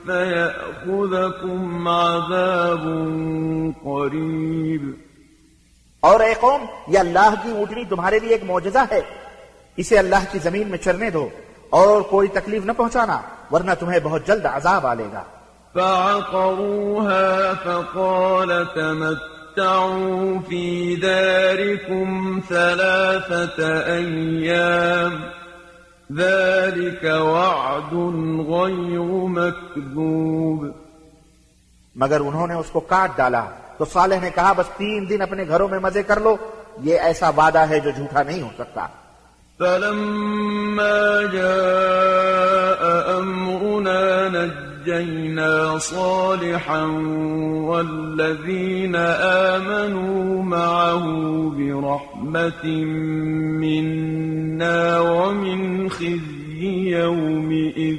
[0.09, 2.86] فيأخذكم عذاب
[3.82, 4.90] قريب۔
[6.00, 9.00] اور اے قوم یہ اللہ کی اونٹنی تمہارے لیے ایک معجزہ ہے۔
[9.76, 11.28] اسے اللہ کی زمین میں چرنے دو
[11.70, 15.22] اور کوئی تکلیف نہ پہنچانا ورنہ تمہیں بہت جلد عذاب آ لے گا۔
[15.74, 17.22] فعقروها
[17.64, 23.62] فقال تمتعوا في داركم ثلاثة
[23.96, 25.24] أيام۔
[26.16, 27.92] ذلك وعد
[28.48, 30.66] غير مكذوب۔
[31.96, 33.44] مگر انہوں نے اس کو کاٹ ڈالا۔
[33.78, 36.36] تو صالح نے کہا بس تین دن اپنے گھروں میں مزے کر لو
[36.80, 38.86] یہ ایسا وعدہ ہے جو جھوٹا نہیں ہو سکتا۔
[39.59, 46.82] فلما جاء أمرنا نجينا صالحا
[47.68, 51.05] والذين آمنوا معه
[51.59, 52.64] برحمة
[53.64, 57.99] منا ومن خزي يومئذ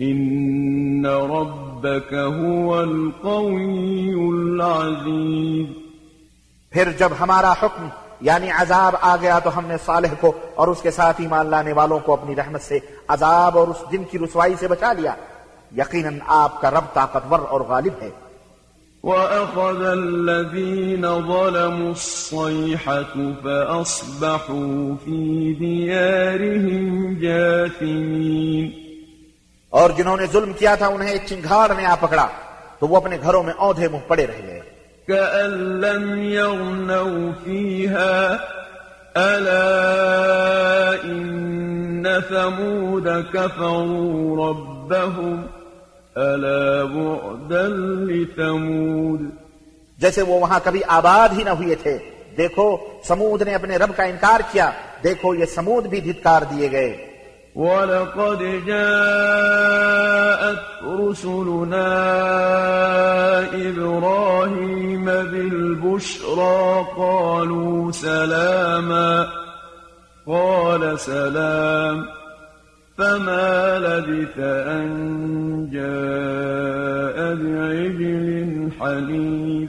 [0.00, 5.66] إن ربك هو القوي العزيز۔
[6.70, 7.88] پھر جب ہمارا حکم
[8.20, 11.72] یعنی عذاب آ گیا تو ہم نے صالح کو اور اس کے ساتھ ایمان لانے
[11.72, 15.14] والوں کو اپنی رحمت سے عذاب اور اس دن کی رسوائی سے بچا لیا۔
[15.76, 18.10] یقیناً آپ کا رب طاقتور اور غالب ہے۔
[19.02, 28.70] وأخذ الذين ظلموا الصيحة فأصبحوا في ديارهم جاثمين۔
[29.70, 32.28] اور جنہوں نے ظلم کیا تھا انہیں ایک چنگھاڑ نے آ پکڑا
[32.78, 34.60] تو وہ اپنے گھروں میں اودھے منہ پڑے رہ گئے۔
[35.08, 38.36] كأن لم يغنوا فيها
[39.16, 39.70] ألا
[41.04, 45.63] إن ثمود كفروا ربهم
[46.16, 47.68] ألا بعدا
[48.08, 49.20] لثمود؟
[49.98, 51.98] جیسے وہ وہاں کبھی آباد ہی نہ ہوئے تھے۔
[52.36, 54.70] دیکھو سمود نے اپنے رب کا انکار کیا۔
[55.04, 57.06] دیکھو یہ سمود بھی دھتکار دیے گئے۔
[57.56, 62.00] ولقد جاءت رسلنا
[63.52, 69.24] إبراهيم بالبشرى قالوا سلاما۔
[70.24, 72.23] قال سلام۔
[72.98, 74.86] فما لبث أن
[75.72, 79.68] جاء بعجل حنيذ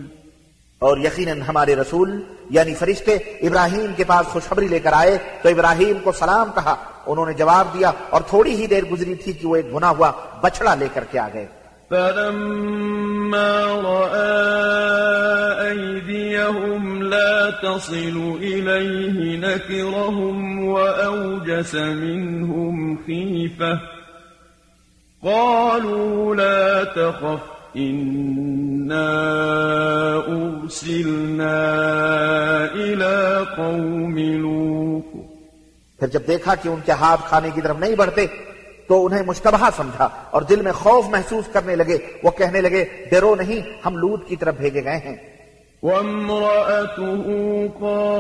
[0.80, 5.97] اور یقیناً ہمارے رسول یعنی فرشتے، ابراہیم کے پاس خوشخبری لے کر آئے، تو ابراہیم
[6.03, 9.55] کو سلام کہا، انہوں نے جواب دیا اور تھوڑی ہی دیر گزری تھی کہ وہ
[9.55, 10.11] ایک گنا ہوا
[10.41, 11.47] بچڑا لے کر کے آ گئے۔
[11.91, 14.36] فلما رأى
[15.71, 23.79] أيديهم لا تصل إليه نكرهم وأوجس منهم خيفة
[25.23, 27.39] قالوا لا تخف
[27.75, 29.11] إنا
[30.27, 31.61] أرسلنا
[32.73, 35.25] إلى قوم لوط
[35.99, 38.25] کھانے کی طرف نہیں بڑھتے
[38.88, 43.36] تو انہیں مشتبہ سمجھا اور دل میں خوف محسوس کرنے لگے۔ وہ کہنے لگے ڈرو
[43.36, 45.15] نہیں ہم لوت کی طرف بھیجے گئے ہیں۔
[45.83, 47.21] وامرأته
[47.79, 48.15] قائمة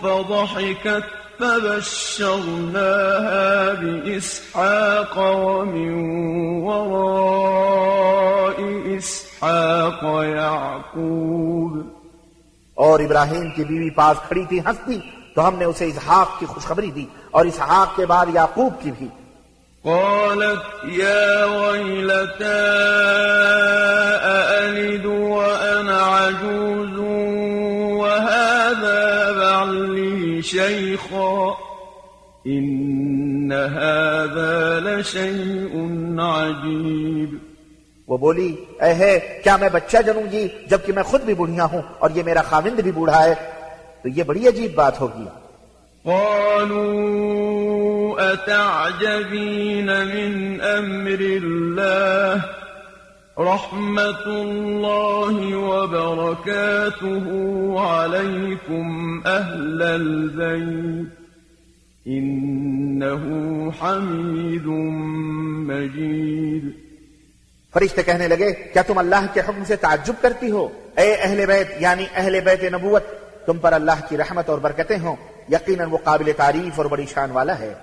[0.00, 2.24] فضحكت فبشرناها
[3.80, 5.94] بإسحاق ومن
[6.64, 8.62] وراء
[8.98, 11.76] إسحاق يعقوب۔
[12.74, 14.98] اور ابراہیم کی بیوی پاس کھڑی تھی ہنستی۔
[15.36, 19.08] تو ہم نے اسے اسحاق کی خوشخبری دی اور اسحاق کے بعد یعقوب کی بھی۔
[19.82, 22.62] قالت يا ويلتى
[24.24, 26.98] أألد وأنا عجوز
[28.02, 29.04] وهذا
[29.40, 31.52] بعلي شيخا؟
[32.46, 35.76] إن هذا لشيء
[36.20, 37.38] عجيب۔
[38.08, 41.82] وہ بولی اے ہے کیا میں بچہ جنوں گی جبکہ میں خود بھی بڑھیا ہوں
[41.98, 43.55] اور یہ میرا خاوند بھی بوڑھا ہے؟
[44.06, 45.24] تو یہ بڑی عجیب بات ہوگی۔
[46.04, 46.86] قالوا
[48.32, 52.36] أتعجبين من أمر الله؟
[53.38, 57.24] رحمة الله وبركاته
[57.78, 61.08] عليكم أهل البيت
[62.06, 63.22] إنه
[63.80, 64.66] حميد
[65.70, 66.70] مجيد۔
[67.72, 71.68] فرشتے کہنے لگے کیا تم اللہ کے حکم سے تعجب کرتی ہو؟ اے اہل بیت
[71.80, 73.04] یعنی اہل بیت نبوت
[73.46, 75.16] تم پر اللہ کی رحمت اور برکتیں ہوں
[75.52, 77.74] یقیناً وہ قابل تعریف اور بڑی شان والا ہے۔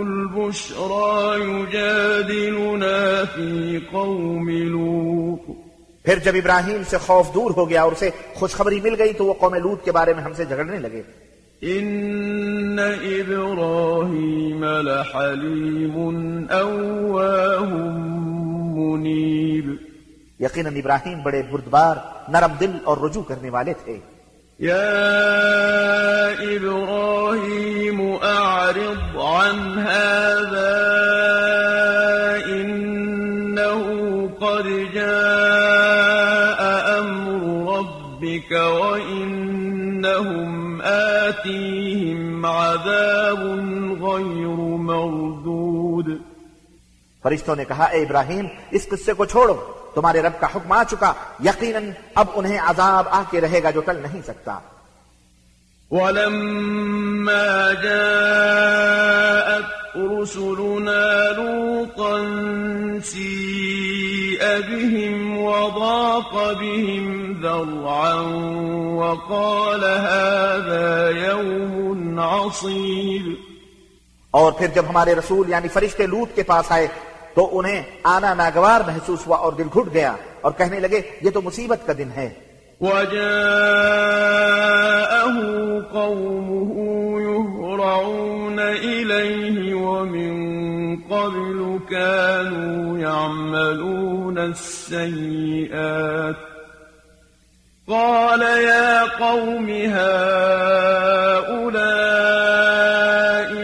[0.06, 5.40] البشرى يجادلنا في قوم لوط۔
[6.04, 9.34] پھر جب ابراہیم سے خوف دور ہو گیا اور اسے خوشخبری مل گئی تو وہ
[9.38, 11.02] قوم لوت کے بارے میں ہم سے جھگڑنے لگے۔
[11.64, 15.96] إن إبراهيم لحليم
[16.50, 17.70] أواه
[18.78, 19.74] منيب.
[20.38, 21.96] یقیناً ابراہیم بڑے بردبار
[22.28, 23.98] نرم دل اور رجوع کرنے والے تھے۔
[24.60, 24.88] يا
[26.40, 30.74] إبراهيم أعرض عن هذا
[32.56, 33.84] إنه
[34.38, 35.80] قد جاء
[36.98, 38.52] أمر ربك
[40.04, 43.40] وإنهم آتيهم عذاب
[44.02, 46.08] غير مردود۔
[47.22, 51.12] فرشتوں نے کہا اے ابراہیم اس قصے کو چھوڑو۔ تمہارے رب کا حکم آ چکا
[51.44, 54.58] یقیناً اب انہیں عذاب آ کے رہے گا جو ٹل نہیں سکتا۔
[55.90, 62.24] ولما جاءت رسلنا لوطا
[63.04, 68.14] سيء بهم وضاق بهم ذرعا
[68.94, 73.32] وقال هذا يوم عصيب.
[74.30, 76.86] اور پھر جب ہمارے رسول یعنی فرشتے لوت کے پاس آئے
[77.34, 81.42] تو انہیں آنا ناگوار محسوس ہوا اور دل گھٹ گیا اور کہنے لگے یہ تو
[81.42, 82.30] مصیبت کا دن ہے۔
[82.80, 83.18] وجاءه
[85.92, 86.70] قومه
[87.20, 90.77] يهرعون إليه ومن
[91.10, 96.36] قبل كانوا يعملون السيئات.
[97.88, 100.08] قال يا قوم هؤلاء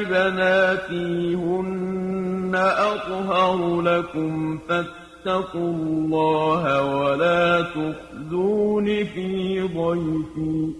[0.03, 10.73] بناتي هن أطهر لكم فاتقوا الله ولا تخزون في ضيفي.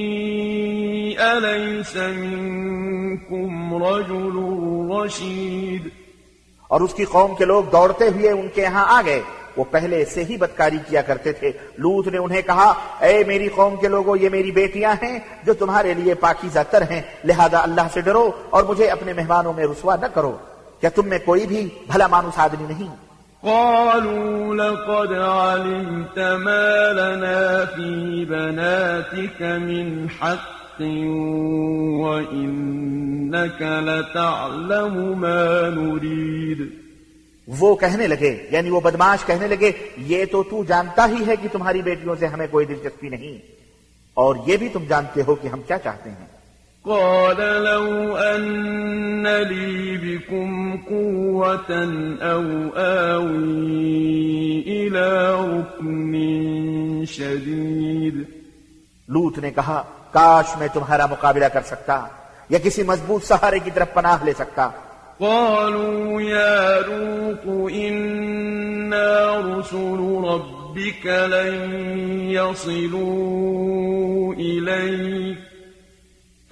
[1.15, 4.39] أليس منكم رجل
[4.91, 5.87] رشيد؟
[6.67, 9.21] اور اس کی قوم کے لوگ دوڑتے ہوئے ان کے یہاں آ گئے۔
[9.57, 13.75] وہ پہلے سے ہی بدکاری کیا کرتے تھے۔ لوت نے انہیں کہا، اے میری قوم
[13.75, 18.01] کے لوگوں، یہ میری بیٹیاں ہیں جو تمہارے لیے پاکیزہ تر ہیں۔ لہذا اللہ سے
[18.01, 20.37] ڈرو اور مجھے اپنے مہمانوں میں رسوا نہ کرو۔
[20.79, 23.12] کیا تم میں کوئی بھی بھلا مانوس آدمی نہیں؟
[23.43, 30.79] قالوا لقد علمت ما لنا في بناتك من حق
[32.03, 36.61] وإنك لتعلم ما نريد.
[37.47, 41.47] وہ کہنے لگے یعنی وہ بدماش کہنے لگے، یہ تو تو جانتا ہی ہے کہ
[41.51, 43.37] تمہاری بیٹیوں سے ہمیں کوئی دلچسپی نہیں،
[44.17, 46.32] اور یہ بھی تم جانتے ہو کہ ہم کیا چاہتے ہیں۔
[46.85, 56.15] قال لو أن لي بكم قوة أو آوي إلى ركن
[57.05, 58.23] شديد.
[59.07, 62.07] لوت نے کہا کاش میں تمہارا مقابلہ کر سکتا
[62.49, 64.69] یا کسی مضبوط سہارے کی طرف پناہ لے سکتا۔
[65.17, 71.77] قالوا يا لوط إنا رسل ربك لن
[72.21, 75.52] يصلوا إليك.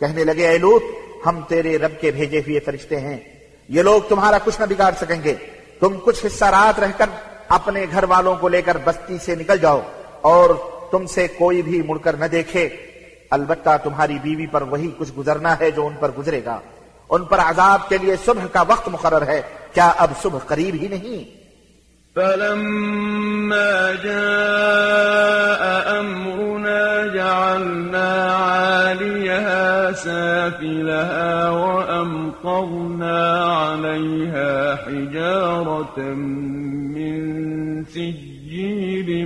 [0.00, 0.82] کہنے لگے، اے لوت،
[1.26, 3.18] ہم تیرے رب کے بھیجے ہوئے فرشتے ہیں۔
[3.68, 5.34] یہ لوگ تمہارا کچھ نہ بگاڑ سکیں گے۔
[5.80, 7.06] تم کچھ حصہ رات رہ کر
[7.48, 9.80] اپنے گھر والوں کو لے کر بستی سے نکل جاؤ
[10.20, 10.50] اور
[10.90, 12.68] تم سے کوئی بھی مڑ کر نہ دیکھے۔
[13.30, 16.60] البتہ تمہاری بیوی پر وہی کچھ گزرنا ہے جو ان پر گزرے گا۔
[17.08, 19.42] ان پر عذاب کے لیے صبح کا وقت مقرر ہے۔
[19.72, 21.40] کیا اب صبح قریب ہی نہیں؟
[22.14, 28.30] فلما جاء أمرنا جعلنا
[29.92, 33.18] سافلها وأمطرنا
[33.54, 34.52] عليها
[34.86, 35.98] حجارة
[36.96, 37.10] من
[37.84, 39.24] سجيل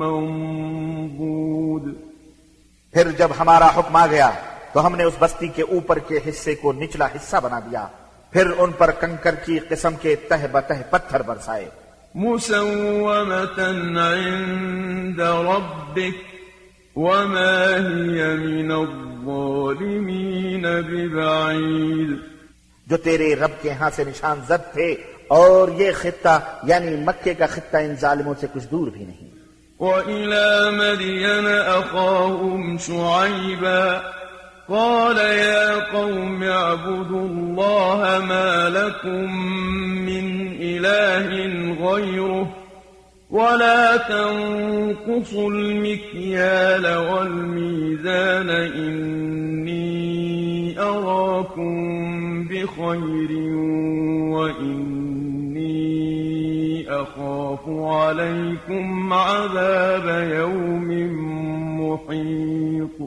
[0.00, 1.94] منضود
[2.92, 4.30] پھر جب ہمارا حکم آ گیا
[4.72, 7.86] تو ہم نے اس بستی کے اوپر کے حصے کو نچلا حصہ بنا دیا۔
[8.30, 11.68] پھر ان پر کنکر کی قسم کے تہ بتہ پتھر برسائے۔
[12.14, 13.60] مسومة
[13.98, 16.33] عند ربك
[16.96, 22.18] وما هي من الظالمين ببعيد
[22.86, 24.94] جو تیرے رب کے ہاں سے نشان زد تھے
[25.28, 29.30] اور یہ خطہ یعنی مکے کا خطہ ان ظالموں سے کچھ دور بھی نہیں۔
[29.80, 34.02] وإلى مدين أخاهم شعيبا
[34.68, 39.46] قال يا قوم اعبدوا الله ما لكم
[40.06, 41.28] من إله
[41.80, 42.63] غيره
[43.34, 49.74] ولا تنقصوا المكيال والميزان إني
[50.78, 51.74] أراكم
[52.46, 53.30] بخير
[54.34, 54.74] وإني
[56.82, 60.92] أخاف عليكم عذاب يوم
[61.80, 63.02] محيط.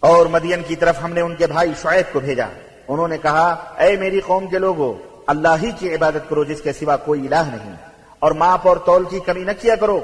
[0.00, 2.46] اور مدین کی طرف ہم نے ان کے بھائی شعیب کو بھیجا۔
[2.88, 4.94] انہوں نے کہا، اے میری قوم کے لوگوں
[5.26, 7.91] اللہ ہی کی عبادت کرو جس کے سوا کوئی الہ نہیں۔
[8.22, 10.00] اور ماپ اور تول کی کمی نہ کیا کرو۔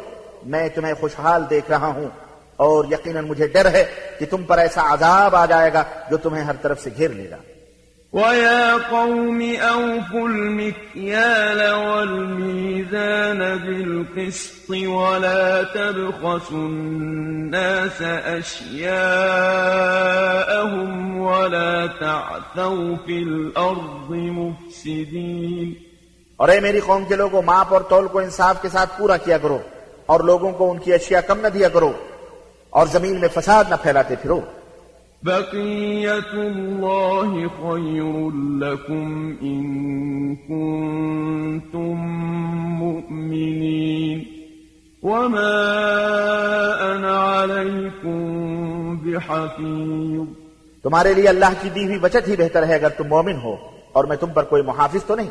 [0.46, 2.08] میں تمہیں خوشحال دیکھ رہا ہوں۔
[2.56, 3.84] اور یقیناً مجھے ڈر ہے
[4.18, 7.30] کہ تم پر ایسا عذاب آ جائے گا جو تمہیں ہر طرف سے گھیر لے
[7.30, 7.36] گا۔
[8.12, 18.80] ويا قوم أوفوا المكيال والميزان بالقسط ولا تبخسوا الناس أشياءهم
[21.20, 25.87] ولا تعثوا في الأرض مفسدين
[26.38, 29.38] اور اے میری قوم کے لوگوں ماپ اور تول کو انصاف کے ساتھ پورا کیا
[29.38, 29.58] کرو
[30.06, 31.92] اور لوگوں کو ان کی اشیاء کم نہ دیا کرو
[32.70, 34.40] اور زمین میں فساد نہ پھیلاتے پھرو۔
[35.22, 39.66] بقية الله خير لكم إن
[40.36, 41.96] كنتم
[42.78, 44.22] مؤمنين
[45.02, 45.54] وما
[46.92, 48.18] أنا عليكم
[49.02, 50.28] بحفيظ
[50.82, 53.56] تمہارے لیے اللہ کی دی ہوئی بچت ہی بہتر ہے اگر تم مومن ہو
[53.92, 55.30] اور میں تم پر کوئی محافظ تو نہیں۔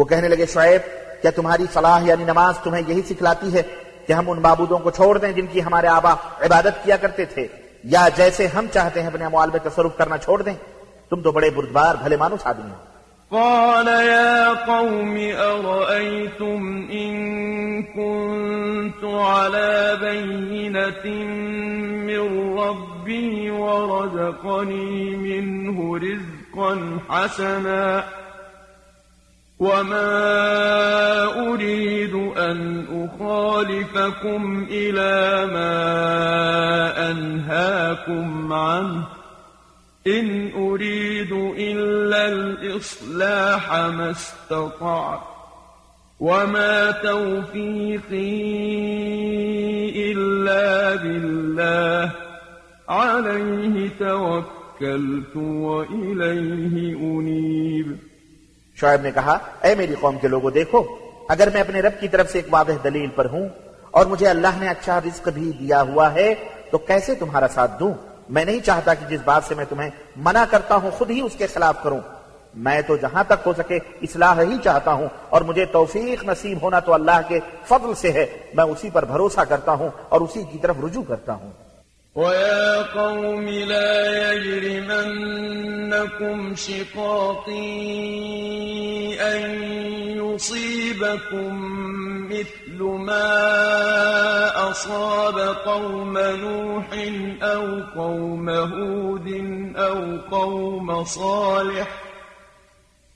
[0.00, 0.80] وہ کہنے لگے، شعیب،
[1.22, 3.62] کیا تمہاری صلاح یعنی نماز تمہیں یہی سکھلاتی ہے
[4.06, 7.46] کہ ہم ان معبودوں کو چھوڑ دیں جن کی ہمارے آبا عبادت کیا کرتے تھے؟
[7.84, 10.54] یا جیسے ہم چاہتے ہیں اپنے اموال میں تصرف کرنا چھوڑ دیں؟
[11.10, 12.90] تم تو بڑے بردبار، بھلے مانوس آدمی ہو۔
[13.30, 17.18] قال يا قوم، أرأيتم إن
[17.82, 21.10] كنت على بينة
[22.06, 26.74] من ربي ورزقني منه رزقا
[27.08, 28.00] حسنا؟
[29.60, 39.04] وما أريد أن أخالفكم إلى ما أنهاكم عنه
[40.06, 45.20] إن أريد إلا الإصلاح ما استطعت
[46.20, 48.40] وما توفيقي
[50.12, 52.12] إلا بالله
[52.88, 58.09] عليه توكلت وإليه أنيب
[58.80, 60.82] شعیب نے کہا، اے میری قوم کے لوگوں، دیکھو،
[61.28, 63.48] اگر میں اپنے رب کی طرف سے ایک واضح دلیل پر ہوں
[63.90, 66.34] اور مجھے اللہ نے اچھا رزق بھی دیا ہوا ہے،
[66.70, 67.94] تو کیسے تمہارا ساتھ دوں؟
[68.28, 71.32] میں نہیں چاہتا کہ جس بات سے میں تمہیں منع کرتا ہوں، خود ہی اس
[71.38, 72.00] کے خلاف کروں۔
[72.54, 76.80] میں تو جہاں تک ہو سکے اصلاح ہی چاہتا ہوں اور مجھے توفیق نصیب ہونا
[76.80, 80.58] تو اللہ کے فضل سے ہے۔ میں اسی پر بھروسہ کرتا ہوں اور اسی کی
[80.58, 81.50] طرف رجوع کرتا ہوں۔
[82.14, 85.58] ويا قوم لا يجرمنكم
[86.54, 87.60] شقاقي
[89.20, 89.62] أن
[90.18, 91.54] يصيبكم
[92.30, 96.86] مثل ما أصاب قوم نوح
[97.42, 99.28] أو قوم هود
[99.76, 101.88] أو قوم صالح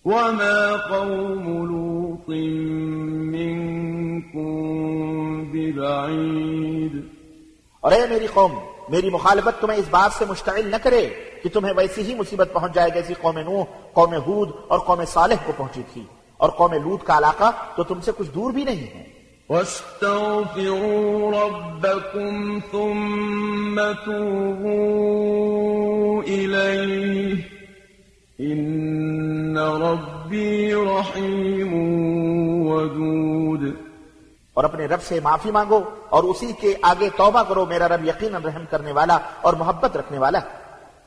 [0.05, 2.29] وما قوم لوط
[3.35, 4.55] منكم
[5.53, 7.05] ببعيد.
[7.85, 11.09] اے میری قوم میری مخالفت تمہیں اس بات سے مشتعل نہ کرے
[11.43, 15.35] کہ تمہیں ویسی ہی مصیبت پہنچ جائے جیسی قوم نوح، قوم ہود اور قوم صالح
[15.47, 16.03] کو پہنچی تھی
[16.37, 19.15] اور قوم لوط کا علاقہ تو تم سے کچھ دور بھی نہیں ہے۔
[19.49, 25.05] واستغفروا ربكم ثم توبوا
[26.29, 27.37] إليه
[28.41, 31.73] إن ربي رحيم
[32.67, 33.84] ودود۔
[34.55, 38.43] اور اپنے رب سے معافی مانگو اور اسی کے آگے توبہ کرو، میرا رب یقیناً
[38.45, 40.41] رحم کرنے والا اور محبت رکھنے والا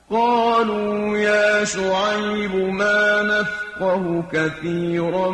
[0.10, 5.30] قالوا يا شعيب ما نفقه كثيرا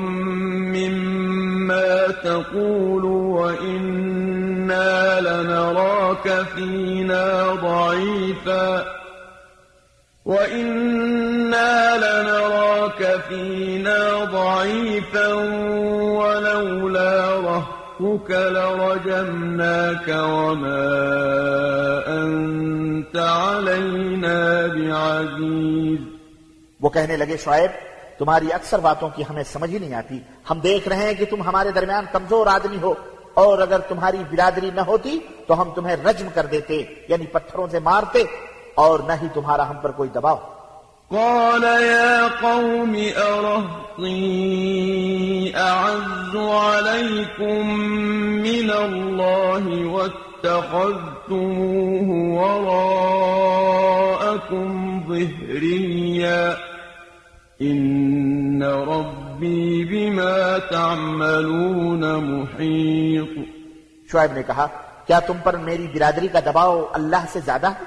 [0.73, 3.05] مما تقول
[3.35, 4.91] وإنا
[5.21, 7.25] لنراك فينا
[7.61, 8.85] ضعيفا،
[10.25, 15.33] وإنا لنراك فينا ضعيفا
[18.23, 20.83] رهتك لرجمناك وما
[22.07, 24.37] أنت علينا
[24.75, 25.99] بعزيز.
[26.81, 27.71] وہ کہنے لگے، شعیب،
[28.19, 30.19] تمہاری اکثر باتوں کی ہمیں سمجھ ہی نہیں آتی۔
[30.49, 32.93] ہم دیکھ رہے ہیں کہ تم ہمارے درمیان کمزور آدمی ہو،
[33.33, 37.79] اور اگر تمہاری برادری نہ ہوتی تو ہم تمہیں رجم کر دیتے یعنی پتھروں سے
[37.79, 38.23] مارتے،
[38.75, 40.37] اور نہ ہی تمہارا ہم پر کوئی دباؤ۔
[41.11, 44.21] قال يا قوم أرهطي
[45.55, 47.69] أعز عليكم
[48.43, 50.79] من الله واتخذتموه
[52.39, 53.59] وراءكم
[55.07, 56.57] ظهريا
[57.61, 63.33] إن ربي بما تعملون محيط
[64.11, 64.67] شعیب نے کہا،
[65.07, 67.83] کیا تم پر میری برادری کا دباؤ اللہ سے زیادہ ہے؟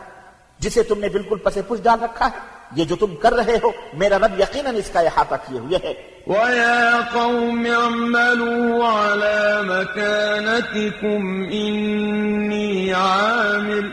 [0.59, 3.71] جسے تم نے بالکل پسے پش ڈال رکھا ہے؟ یہ جو تم کر رہے ہو
[3.95, 5.95] میرا رب یقیناً اس کا احاطہ کیے ہوئے ہے
[6.27, 13.93] ويا قوم عَمَّلُوا على مكانتكم إني عامل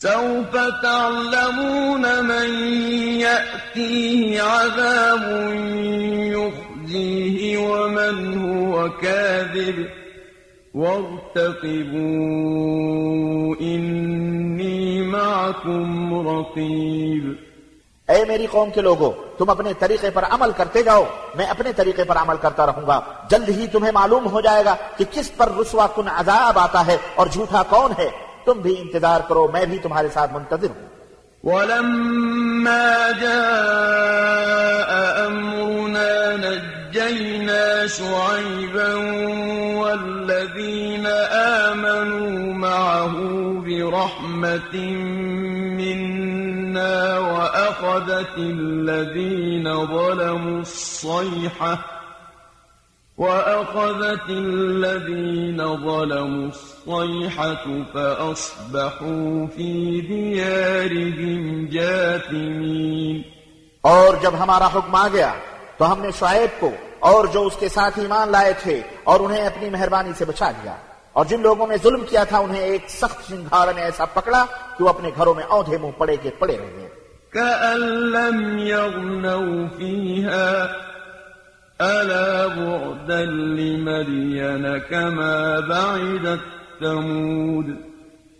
[0.00, 2.50] سوف تعلمون من
[3.20, 5.24] يأتيه عذاب
[6.26, 9.99] يخزيه ومن هو كاذب
[10.74, 17.32] وارتقبوا إني معكم رقيب.
[18.08, 21.04] اے میری قوم کے لوگوں تم اپنے طریقے پر عمل کرتے جاؤ
[21.34, 23.00] میں اپنے طریقے پر عمل کرتا رہوں گا۔
[23.30, 26.96] جلد ہی تمہیں معلوم ہو جائے گا کہ کس پر رسوا کن عذاب آتا ہے
[27.14, 28.10] اور جھوٹا کون ہے۔
[28.44, 30.86] تم بھی انتظار کرو میں بھی تمہارے ساتھ منتظر ہوں۔
[31.44, 38.94] ولما جاء أمرنا نجينا شعيبا
[39.76, 41.06] والذين
[41.66, 43.14] آمنوا معه
[43.66, 44.76] برحمة
[45.78, 51.78] منا وأخذت الذين ظلموا الصيحة
[53.18, 57.64] وأخذت الذين ظلموا الصيحة
[57.94, 63.24] فأصبحوا في ديارهم جاثمين
[63.82, 65.32] اور جب ہمارا حکم آ گیا
[65.80, 69.46] تو ہم نے شعیب کو اور جو اس کے ساتھ ایمان لائے تھے اور انہیں
[69.46, 70.76] اپنی مہربانی سے بچا لیا۔
[71.12, 74.44] اور جن لوگوں نے ظلم کیا تھا انہیں ایک سخت شنگھار نے ایسا پکڑا
[74.78, 76.88] کہ وہ اپنے گھروں میں اودھے منہ پڑے کے پڑے رہے
[77.30, 80.66] كأن لم يغنوا فيها
[81.80, 86.42] ألا بعدا لمدين كما بعدت
[86.80, 87.66] ثمود۔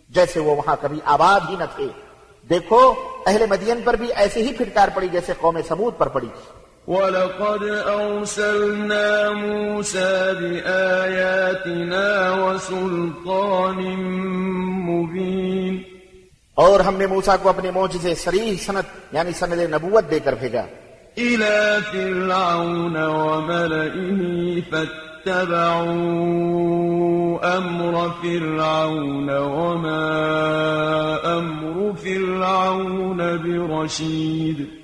[0.09, 1.87] جیسے وہ وہاں کبھی آباد ہی نہ تھے۔
[2.49, 2.93] دیکھو
[3.25, 6.27] اہل مدین پر بھی ایسے ہی پھٹکار پڑی جیسے قوم سمود پر پڑی۔
[6.87, 11.25] ولقد أرسلنا موسى بآياتنا
[12.43, 13.79] وسلطان
[14.89, 15.77] مبين.
[16.55, 20.61] اور ہم نے موسا کو اپنے موجزے سریح سنت یعنی سند نبوت دے کر بھیجا۔
[21.17, 24.21] إلى فرعون وملئه
[24.69, 25.57] فاتبعوا
[27.57, 30.07] أمر فرعون وما
[31.25, 34.80] أمر فرعون برشيد.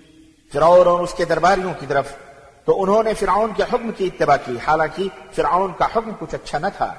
[0.54, 2.14] فرعون اور اس کے درباریوں کی طرف
[2.66, 6.60] تو انہوں نے فرعون کے حکم کی اتباع کی۔ حالانکہ فرعون کا حکم کچھ اچھا
[6.60, 6.94] نہ تھا۔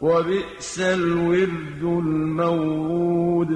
[0.01, 3.51] وبئس الورد المورود۔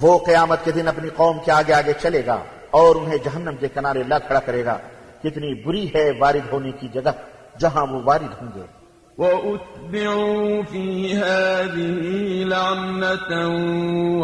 [0.00, 2.38] وہ قیامت کے دن اپنی قوم کے آگے آگے چلے گا
[2.70, 4.78] اور انہیں جہنم کے کنارے لا کھڑا کرے گا۔
[5.22, 7.10] کتنی بری ہے وارد ہونے کی جگہ
[7.58, 8.79] جہاں وہ وارد ہوں گے۔
[9.18, 12.00] وأتبعوا في هذه
[12.44, 13.32] لعنة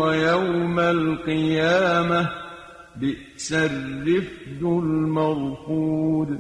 [0.01, 2.23] ويوم القيامة
[2.97, 6.31] بئس الرفد المرفود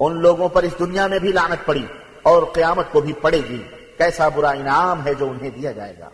[0.00, 1.86] ان لوگوں پر اس دنیا میں بھی لعنت پڑی
[2.22, 3.62] اور قیامت کو بھی پڑے گی۔
[3.98, 6.08] کیسا برا انعام ہے جو انہیں دیا جائے گا۔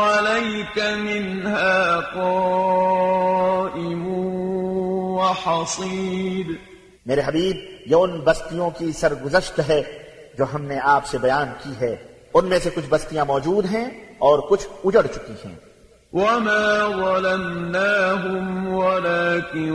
[0.00, 4.06] عليك منها قائم
[5.18, 6.46] وحصيد
[7.06, 7.56] میرے حبیب،
[7.86, 9.82] یہ ان بستیوں کی سرگزشت ہے
[10.38, 11.96] جو ہم نے آپ سے بیان کی ہے۔
[12.34, 15.73] ان میں سے کچھ بستیاں موجود ہیں اور کچھ اجڑ چکی ہیں۔
[16.14, 19.74] وما ظلمناهم ولكن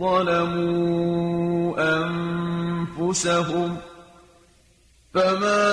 [0.00, 1.74] ظلموا
[2.98, 3.76] أنفسهم
[5.14, 5.66] فما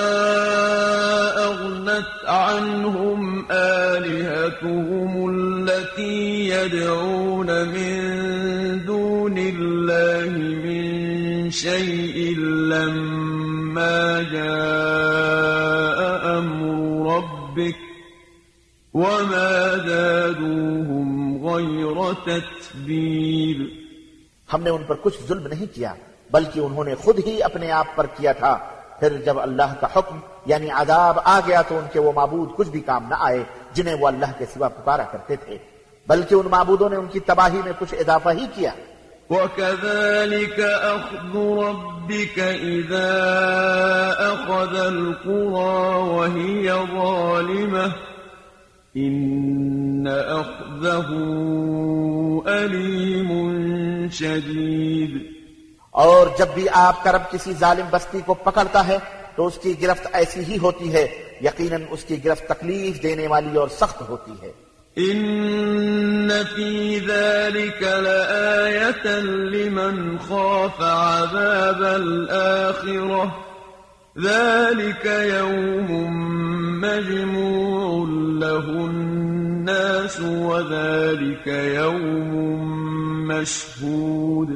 [1.44, 8.00] أغنت عنهم آلهتهم التي يدعون من
[8.86, 10.30] دون الله
[10.64, 12.38] من شيء
[12.72, 14.83] لما جاء
[18.94, 23.66] وما زادوهم غير تتبيب
[24.52, 25.94] ہم نے ان پر کچھ ظلم نہیں کیا
[26.30, 28.58] بلکہ انہوں نے خود ہی اپنے آپ پر کیا تھا۔
[29.00, 32.68] پھر جب اللہ کا حکم یعنی عذاب آ گیا تو ان کے وہ معبود کچھ
[32.68, 35.58] بھی کام نہ آئے جنہیں وہ اللہ کے سوا پکارا کرتے تھے۔
[36.08, 38.70] بلکہ ان معبودوں نے ان کی تباہی میں کچھ اضافہ ہی کیا۔
[39.30, 43.10] وكذلك أخذ ربك إذا
[44.18, 48.13] أخذ القرى وهي ظالمة
[48.96, 50.08] إن
[50.40, 51.08] أخذه
[52.46, 53.30] أليم
[54.12, 55.34] شديد۔
[55.90, 58.98] اور جب بھی آپ کا رب کسی ظالم بستی کو پکڑتا ہے
[59.36, 61.08] تو اس کی گرفت ایسی ہی ہوتی ہے
[61.42, 64.52] یقیناً اس کی گرفت تکلیف دینے والی اور سخت ہوتی ہے۔
[66.54, 73.53] في ذلك لآية لمن خاف عذاب الآخرة۔
[74.22, 75.92] ذلك يوم
[76.80, 78.06] مجموع
[78.38, 82.34] له الناس وذلك يوم
[83.26, 84.50] مشهود.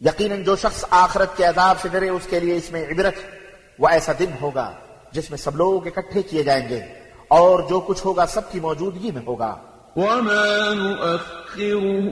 [0.00, 3.14] یقیناً جو شخص آخرت کے عذاب سے ڈرے اس کے لیے اس میں عبرت
[3.78, 4.72] وہ ایسا دن ہوگا
[5.12, 6.80] جس میں سب لوگ اکٹھے کیے جائیں گے
[7.28, 9.56] اور جو کچھ ہوگا سب کی موجودگی میں ہوگا۔
[9.96, 12.10] وما نؤخره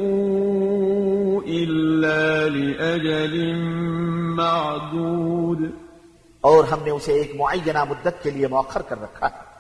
[1.47, 3.53] إلا لأجل
[4.35, 5.82] معدود.
[6.43, 9.53] اور ہم نے اسے ایک معینہ مدت کے لیے مؤخر کر رکھا ہے۔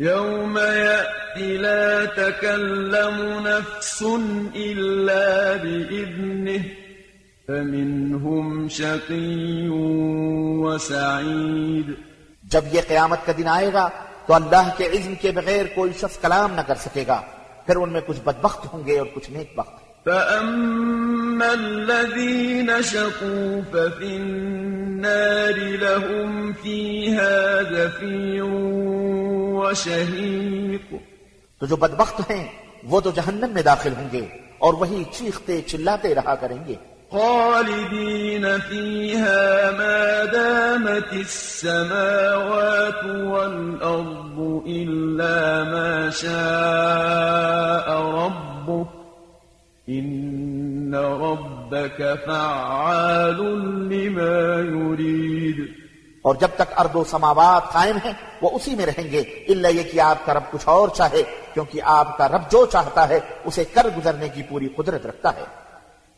[0.00, 4.02] يوم يأتي لا تكلم نفس
[4.54, 6.62] إلا بإذنه
[7.46, 9.68] فمنهم شقي
[10.64, 11.90] وسعيد
[12.42, 13.88] جب یہ قیامت کا دن آئے گا
[14.26, 17.22] تو اللہ کے عزم کے بغیر کوئی شخص کلام نہ کر سکے گا۔
[17.66, 24.16] پھر ان میں کچھ بدبخت ہوں گے اور کچھ نیک بخت۔ فأما الذين شقوا ففي
[24.16, 28.44] النار لهم فيها زفير
[29.54, 30.86] وشهيق
[31.60, 32.44] تو جو بدبخت ہیں
[32.84, 34.24] وہ تو جہنم میں داخل ہوں گے
[34.58, 36.74] اور وہی چیختے چلاتے رہا کریں گے۔
[37.10, 45.38] خالدين فيها ما دامت السماوات والأرض إلا
[45.72, 47.88] ما شاء
[48.18, 48.95] ربك
[49.90, 53.40] إن ربك فعال
[53.92, 55.66] لما يريد
[56.22, 58.12] اور جب تک ارد و سماوات قائم ہیں،
[58.42, 61.22] وہ اسی میں رہیں گے۔ اللہ یہ کہ آپ کا رب کچھ اور چاہے،
[61.54, 65.65] کیونکہ آپ کا رب جو چاہتا ہے، اسے کر گزرنے کی پوری قدرت رکھتا ہے۔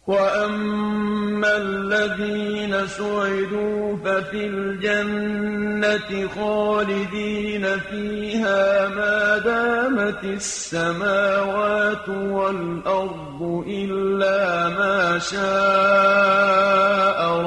[0.08, 15.38] وأما الذين سعدوا ففي الجنة خالدين فيها ما دامت السماوات والأرض إلا ما شاء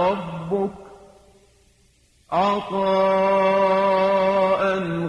[0.06, 0.72] ربك
[2.32, 2.82] عطاء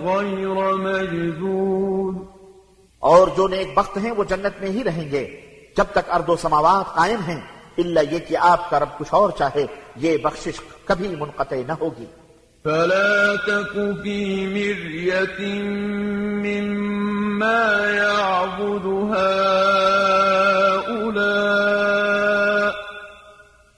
[0.04, 2.16] غير مجذوذ
[2.98, 6.36] اور جو نیک بخت ہیں وہ جنت میں ہی رہیں گے۔ جب تک ارض و
[6.36, 7.40] سماوات قائم ہیں
[7.78, 9.66] اللہ یہ کہ آپ کا رب کچھ اور چاہے،
[9.96, 12.06] یہ بخشش کبھی منقطع نہ ہوگی۔
[12.64, 15.48] فلا تك في مرية
[16.44, 19.52] مما يعبد هؤلاء،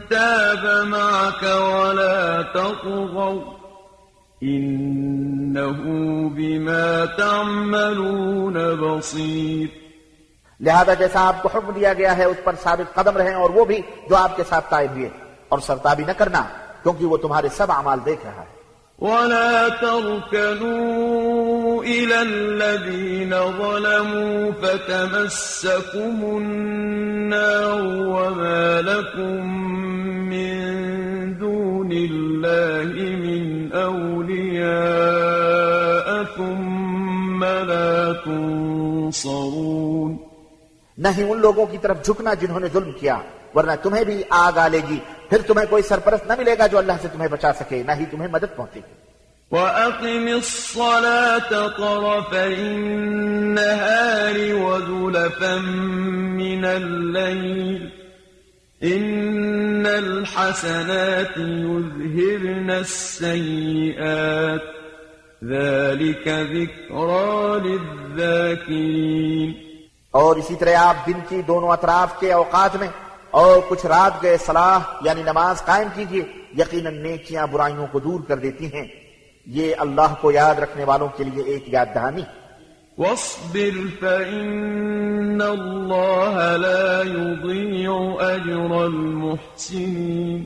[0.09, 3.41] تاب معك ولا تطغوا
[4.43, 5.79] إنه
[6.29, 9.67] بما تعملون بصير.
[10.59, 13.65] لہذا جیسا آپ کو حکم دیا گیا ہے، اس پر ثابت قدم رہیں اور وہ
[13.65, 15.09] بھی جو آپ کے ساتھ قائم ہوئے،
[15.49, 16.43] اور سرتابی نہ کرنا،
[16.83, 18.52] کیونکہ وہ تمہارے سب اعمال دیکھ رہا ہے۔
[19.03, 29.47] ولا تركنوا إلى الذين ظلموا فتمسكم النار وما لكم
[30.29, 30.57] من
[31.37, 32.93] دون الله
[33.25, 34.73] من أولياء
[36.37, 40.17] ثم لا تنصرون.
[40.97, 43.17] نہ ہی ان لوگوں کی طرف جھکنا جنہوں نے ظلم کیا
[43.55, 44.99] ورنہ تمہیں بھی آگ آ لے گی۔
[45.33, 48.05] پھر تمہیں کوئی سرپرست نہ ملے گا جو اللہ سے تمہیں بچا سکے نہ ہی
[48.05, 49.13] تمہیں مدد پہنچے گی۔
[49.51, 52.63] وأقم الصلاة طرفي
[53.17, 55.55] النهار وزلفا
[56.33, 57.89] من الليل
[58.83, 64.61] إن الحسنات يذهبن السيئات
[65.45, 69.53] ذلك ذكرى للذاكرين۔
[70.11, 72.87] اور اسی طرح آپ دن کی دونوں اطراف کے اوقات میں
[73.33, 76.23] اور کچھ رات گئے صلاح یعنی نماز قائم کیجیے
[76.57, 78.87] یقیناً نیکیاں برائیوں کو دور کر دیتی ہیں۔
[79.45, 82.21] یہ اللہ کو یاد رکھنے والوں کے لیے ایک یاد دہانی
[82.97, 83.69] واصبر
[83.99, 87.91] فإن الله لا يضيع
[88.33, 90.43] أجر المحسنين۔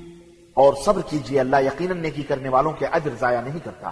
[0.53, 3.91] اور صبر کیجیے اللہ یقیناً نیکی کرنے والوں کے اجر ضائع نہیں کرتا۔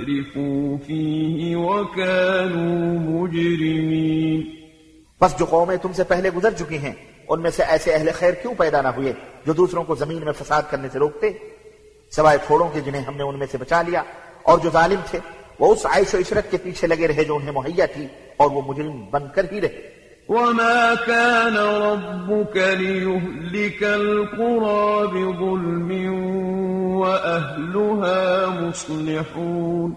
[0.00, 4.40] أترفوا فيه وكانوا مجرمين.
[5.20, 6.92] بس جو قومیں تم سے پہلے گزر چکی ہیں،
[7.28, 9.12] ان میں سے ایسے اہل خیر کیوں پیدا نہ ہوئے
[9.46, 11.30] جو دوسروں کو زمین میں فساد کرنے سے روکتے؟
[12.10, 14.02] سوائے تھوڑوں کے جنہیں ہم نے ان میں سے بچا لیا۔
[14.42, 15.18] اور جو ظالم تھے،
[15.58, 18.62] وہ اس عائش و عشرت کے پیچھے لگے رہے جو انہیں مہیا تھی اور وہ
[18.66, 19.99] مجرم بن کر ہی رہے۔
[20.30, 25.90] وما كان ربك ليهلك القرى بظلم
[27.00, 29.96] وأهلها مصلحون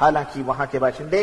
[0.00, 1.22] حالانکہ وہاں کے باشندے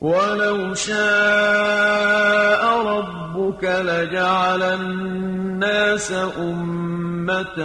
[0.00, 7.58] ولو شاء ربك لجعل الناس أمة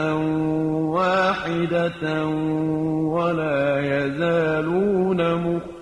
[0.96, 2.26] واحدة
[3.16, 5.81] ولا يزالون مختلفين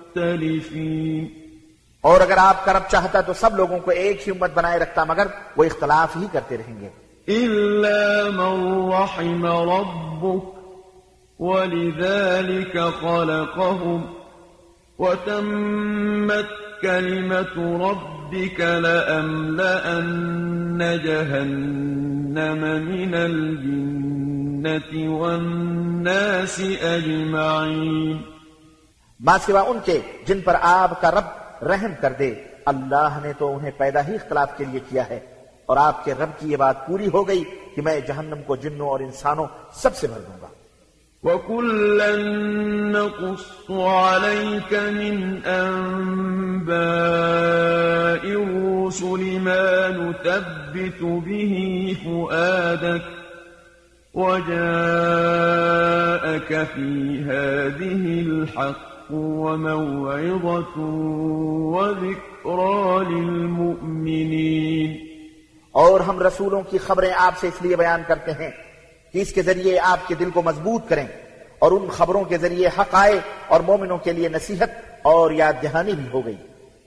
[2.00, 5.04] اور اگر آپ کا رب چاہتا تو سب لوگوں کو ایک ہی امت بنائے رکھتا
[5.04, 6.88] مگر وہ اختلاف ہی کرتے رہیں گے۔
[7.28, 10.44] إلا من رحم ربك
[11.40, 14.00] ولذلك خلقهم
[14.98, 16.50] وتمت
[16.82, 19.40] كلمة ربك لأملأن
[21.04, 28.39] جهنم من الجنة والناس أجمعين.
[29.20, 31.24] ماں سوا ان کے جن پر آپ کا رب
[31.64, 32.34] رحم کر دے،
[32.66, 35.20] اللہ نے تو انہیں پیدا ہی اختلاف کے لیے کیا ہے۔
[35.66, 37.44] اور آپ کے رب کی یہ بات پوری ہو گئی
[37.76, 40.46] کہ میں جہنم کو جنوں اور انسانوں سب سے بھر دوں گا۔
[41.22, 42.16] وكلا
[42.90, 46.70] نقص عليك من أنباء
[48.22, 53.04] الرسل ما نثبت به فؤادك
[54.14, 54.52] وجاءك
[56.74, 60.80] في هذه الحق وموعظة
[61.76, 64.96] وذكرى للمؤمنين.
[65.72, 68.50] اور ہم رسولوں کی خبریں آپ سے اس لیے بیان کرتے ہیں
[69.12, 71.06] کہ اس کے ذریعے آپ کے دل کو مضبوط کریں
[71.58, 74.70] اور ان خبروں کے ذریعے حق آئے اور مومنوں کے لیے نصیحت
[75.02, 76.36] اور یاد دہانی بھی ہو گئی۔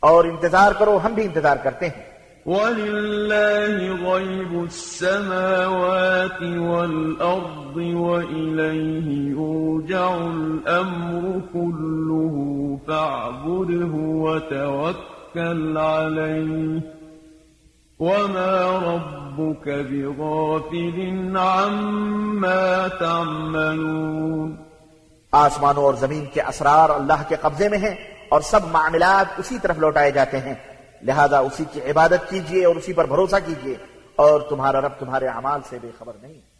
[0.00, 2.12] اور انتظار کرو ہم بھی انتظار کرتے ہیں۔
[2.46, 16.80] ولله غيب السماوات والأرض وإليه يرجع الأمر كله فاعبده وتوكل عليه
[18.00, 24.56] وما ربك بغافل عما تعملون
[25.32, 27.94] آسمانوں اور زمین کے اسرار اللہ کے قبضے میں ہیں
[28.28, 30.54] اور سب معاملات اسی طرف لوٹائے جاتے ہیں۔
[31.02, 33.74] لہذا اسی کی عبادت کیجیے اور اسی پر بھروسہ کیجیے
[34.16, 36.51] اور تمہارا رب تمہارے اعمال سے بے خبر نہیں۔